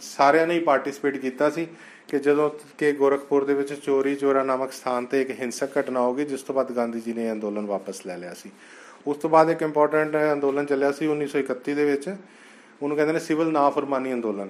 ਸਾਰਿਆਂ 0.00 0.46
ਨੇ 0.46 0.58
ਪਾਰਟਿਸਿਪੇਟ 0.60 1.16
ਕੀਤਾ 1.16 1.50
ਸੀ 1.50 1.66
ਕਿ 2.08 2.18
ਜਦੋਂ 2.18 2.50
ਕਿ 2.78 2.92
ਗੋਰਖਪੁਰ 2.92 3.44
ਦੇ 3.44 3.54
ਵਿੱਚ 3.54 3.72
ਚੋਰੀ 3.74 4.14
ਚੋਰਾ 4.14 4.42
ਨਾਮਕ 4.42 4.72
ਸਥਾਨ 4.72 5.06
ਤੇ 5.06 5.20
ਇੱਕ 5.22 5.30
ਹਿੰਸਕ 5.30 5.78
ਘਟਨਾ 5.80 6.00
ਹੋ 6.00 6.14
ਗਈ, 6.14 6.24
ਜਿਸ 6.24 6.42
ਤੋਂ 6.42 6.54
ਬਾਅਦ 6.54 6.72
ਗਾਂਧੀ 6.72 7.00
ਜੀ 7.00 7.12
ਨੇ 7.12 7.30
ਅੰਦੋਲਨ 7.32 7.66
ਵਾਪਸ 7.66 8.06
ਲੈ 8.06 8.16
ਲਿਆ 8.16 8.34
ਸੀ। 8.34 8.50
ਉਸ 9.06 9.16
ਤੋਂ 9.16 9.30
ਬਾਅਦ 9.30 9.50
ਇੱਕ 9.50 9.62
ਇੰਪੋਰਟੈਂਟ 9.62 10.16
ਅੰਦੋਲਨ 10.32 10.66
ਚੱਲਿਆ 10.66 10.92
ਸੀ 10.92 11.06
1931 11.06 11.74
ਦੇ 11.74 11.84
ਵਿੱਚ। 11.84 12.08
ਉਹਨੂੰ 12.82 12.96
ਕਹਿੰਦੇ 12.96 13.12
ਨੇ 13.12 13.18
ਸਿਵਲ 13.18 13.52
ਨਾਫਰਮਾਨੀ 13.52 14.12
ਅੰਦੋਲਨ, 14.12 14.48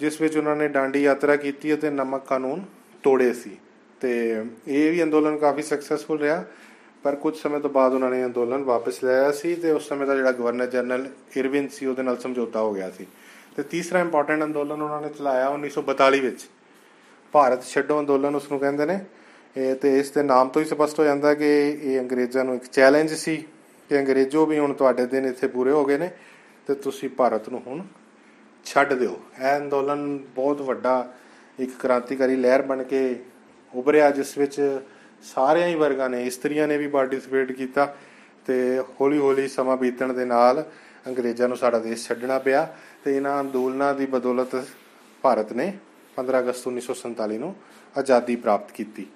ਜਿਸ 0.00 0.20
ਵਿੱਚ 0.20 0.36
ਉਹਨਾਂ 0.36 0.56
ਨੇ 0.56 0.68
ਡਾਂਡੀ 0.68 1.02
ਯਾਤਰਾ 1.02 1.36
ਕੀਤੀ 1.36 1.74
ਅਤੇ 1.74 1.90
ਨਮਕ 1.90 2.26
ਕਾਨੂੰਨ 2.26 2.64
ਤੋੜੇ 3.02 3.32
ਸੀ। 3.32 3.56
ਤੇ 4.00 4.44
ਇਹ 4.68 4.90
ਵੀ 4.90 5.02
ਅੰਦੋਲਨ 5.02 5.38
ਕਾਫੀ 5.38 5.62
ਸਕਸੈਸਫੁਲ 5.62 6.18
ਰਿਹਾ, 6.18 6.44
ਪਰ 7.02 7.16
ਕੁਝ 7.16 7.36
ਸਮੇਂ 7.36 7.60
ਤੋਂ 7.60 7.70
ਬਾਅਦ 7.70 7.92
ਉਹਨਾਂ 7.92 8.10
ਨੇ 8.10 8.24
ਅੰਦੋਲਨ 8.24 8.64
ਵਾਪਸ 8.64 9.04
ਲਿਆ 9.04 9.32
ਸੀ 9.32 9.54
ਤੇ 9.54 9.70
ਉਸ 9.70 9.88
ਸਮੇਂ 9.88 10.06
ਦਾ 10.06 10.16
ਜਿਹੜਾ 10.16 10.32
ਗਵਰਨਰ 10.32 10.66
ਜਨਰਲ 10.66 11.08
ਇਰਵਿਨ 11.36 11.68
ਸੀ, 11.68 11.86
ਉਹਦੇ 11.86 12.02
ਨਾਲ 12.02 12.18
ਸਮਝੌਤਾ 12.18 12.60
ਹੋ 12.60 12.74
ਗਿਆ 12.74 12.90
ਸੀ। 12.90 13.06
ਤੇ 13.56 13.62
ਤੀਸਰਾ 13.62 14.00
ਇੰਪੋਰਟੈਂਟ 14.00 14.44
ਅੰਦੋਲਨ 14.44 14.82
ਉਹਨਾਂ 14.82 15.00
ਨੇ 15.00 15.08
ਚਲਾਇਆ 15.08 15.48
1942 15.48 16.20
ਵਿੱਚ। 16.20 16.48
ਭਾਰਤ 17.32 17.64
ਛੱਡੋ 17.64 18.00
ਅੰਦੋਲਨ 18.00 18.34
ਉਸ 18.34 18.50
ਨੂੰ 18.50 18.60
ਕਹਿੰਦੇ 18.60 18.86
ਨੇ। 18.86 19.00
ਇਹ 19.56 19.74
ਤੇ 19.74 19.98
ਇਸ 19.98 20.10
ਦੇ 20.10 20.22
ਨਾਮ 20.22 20.48
ਤੋਂ 20.48 20.62
ਹੀ 20.62 20.66
ਸਪਸ਼ਟ 20.66 21.00
ਹੋ 21.00 21.04
ਜਾਂਦਾ 21.04 21.34
ਕਿ 21.34 21.78
ਇਹ 21.82 22.00
ਅੰਗਰੇਜ਼ਾਂ 22.00 22.44
ਨੂੰ 22.44 22.54
ਇੱਕ 22.54 22.64
ਚੈਲੰਜ 22.64 23.14
ਸੀ। 23.14 23.44
ਕਿ 23.88 23.98
ਅੰਗਰੇਜ਼ੋ 23.98 24.46
ਵੀ 24.46 24.58
ਹੁਣ 24.58 24.72
ਤੁਹਾਡੇ 24.72 25.06
ਦਿਨ 25.06 25.26
ਇੱਥੇ 25.26 25.46
ਪੂਰੇ 25.46 25.70
ਹੋ 25.70 25.84
ਗਏ 25.84 25.98
ਨੇ, 25.98 26.10
ਤੇ 26.66 26.74
ਤੁਸੀਂ 26.74 27.08
ਭਾਰਤ 27.08 27.48
ਨੂੰ 27.48 27.62
ਹੁਣ 27.66 27.82
ਛੱਡ 28.64 28.92
ਦਿਓ। 28.92 29.20
ਇਹ 29.40 29.56
ਅੰਦੋਲਨ 29.56 30.18
ਬਹੁਤ 30.18 30.60
ਵੱਡਾ 30.60 31.14
ਇੱਕ 31.58 31.70
ਕ੍ਰਾਂਤੀਕਾਰੀ 31.78 32.36
ਲਹਿਰ 32.36 32.62
ਬਣ 32.62 32.82
ਕੇ 32.82 33.20
ਉਭਰਿਆ 33.72 34.10
ਜਿਸ 34.10 34.36
ਵਿੱਚ 34.38 34.60
ਸਾਰਿਆਂ 35.24 35.68
ਹੀ 35.68 35.74
ਵਰਗਾਂ 35.74 36.08
ਨੇ 36.10 36.22
ਇਸਤਰੀਆਂ 36.26 36.66
ਨੇ 36.68 36.76
ਵੀ 36.78 36.86
ਪਾਰਟਿਸਿਪੇਟ 36.88 37.52
ਕੀਤਾ 37.52 37.94
ਤੇ 38.46 38.56
ਹੌਲੀ 39.00 39.18
ਹੌਲੀ 39.18 39.46
ਸਮਾਂ 39.48 39.76
ਬੀਤਣ 39.76 40.12
ਦੇ 40.12 40.24
ਨਾਲ 40.24 40.64
ਅੰਗਰੇਜ਼ਾਂ 41.06 41.48
ਨੂੰ 41.48 41.56
ਸਾਡਾ 41.56 41.78
ਦੇਸ਼ 41.78 42.06
ਛੱਡਣਾ 42.08 42.38
ਪਿਆ 42.38 42.66
ਤੇ 43.04 43.16
ਇਹਨਾਂ 43.16 43.40
ਅੰਦੋਲਨਾਂ 43.40 43.94
ਦੀ 43.94 44.06
ਬਦੌਲਤ 44.06 44.56
ਭਾਰਤ 45.24 45.52
ਨੇ 45.52 45.72
15 46.16 46.38
ਅਗਸਤ 46.38 46.68
1947 46.68 47.38
ਨੂੰ 47.38 47.54
ਆਜ਼ਾਦੀ 47.94 48.36
ਪ੍ਰਾਪਤ 48.36 48.70
ਕੀਤੀ। 48.72 49.06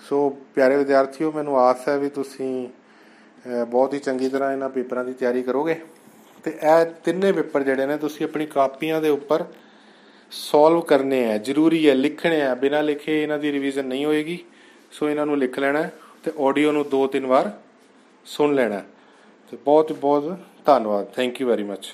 ਸੋ 0.00 0.28
ਪਿਆਰੇ 0.54 0.76
ਵਿਦਿਆਰਥੀਓ 0.76 1.32
ਮੈਨੂੰ 1.32 1.58
ਆਸ 1.60 1.88
ਹੈ 1.88 1.96
ਵੀ 1.98 2.08
ਤੁਸੀਂ 2.10 2.68
ਅ, 2.68 3.64
ਬਹੁਤ 3.64 3.94
ਹੀ 3.94 3.98
ਚੰਗੀ 3.98 4.28
ਤਰ੍ਹਾਂ 4.28 4.52
ਇਹਨਾਂ 4.52 4.68
ਪੇਪਰਾਂ 4.68 5.04
ਦੀ 5.04 5.12
ਤਿਆਰੀ 5.12 5.42
ਕਰੋਗੇ 5.42 5.74
ਤੇ 6.44 6.50
ਇਹ 6.62 6.84
ਤਿੰਨੇ 7.04 7.32
ਪੇਪਰ 7.32 7.62
ਜਿਹੜੇ 7.62 7.86
ਨੇ 7.86 7.96
ਤੁਸੀਂ 7.96 8.26
ਆਪਣੀ 8.26 8.46
ਕਾਪੀਆਂ 8.46 9.00
ਦੇ 9.00 9.08
ਉੱਪਰ 9.08 9.44
ਸੋਲਵ 10.36 10.80
ਕਰਨੇ 10.80 11.32
ਆ, 11.32 11.38
ਜ਼ਰੂਰੀ 11.38 11.88
ਹੈ 11.88 11.94
ਲਿਖਣੇ 11.94 12.42
ਆ, 12.42 12.54
ਬਿਨਾਂ 12.54 12.82
ਲਿਖੇ 12.82 13.22
ਇਹਨਾਂ 13.22 13.38
ਦੀ 13.38 13.52
ਰਿਵੀਜ਼ਨ 13.52 13.84
ਨਹੀਂ 13.86 14.04
ਹੋਏਗੀ। 14.04 14.38
ਸੋ 14.92 15.10
ਇਹਨਾਂ 15.10 15.26
ਨੂੰ 15.26 15.38
ਲਿਖ 15.38 15.58
ਲੈਣਾ 15.58 15.82
ਹੈ 15.82 15.92
ਤੇ 16.24 16.32
ਆਡੀਓ 16.40 16.72
ਨੂੰ 16.72 16.88
ਦੋ 16.88 17.06
ਤਿੰਨ 17.06 17.26
ਵਾਰ 17.26 17.50
ਸੁਣ 18.24 18.54
ਲੈਣਾ 18.54 18.74
ਹੈ। 18.74 18.84
ਤੇ 19.50 19.56
ਬਹੁਤ 19.56 19.92
ਬਹੁਤ 19.92 20.38
ਧੰਨਵਾਦ। 20.64 21.06
Thank 21.06 21.40
you 21.40 21.48
very 21.48 21.62
much 21.62 21.86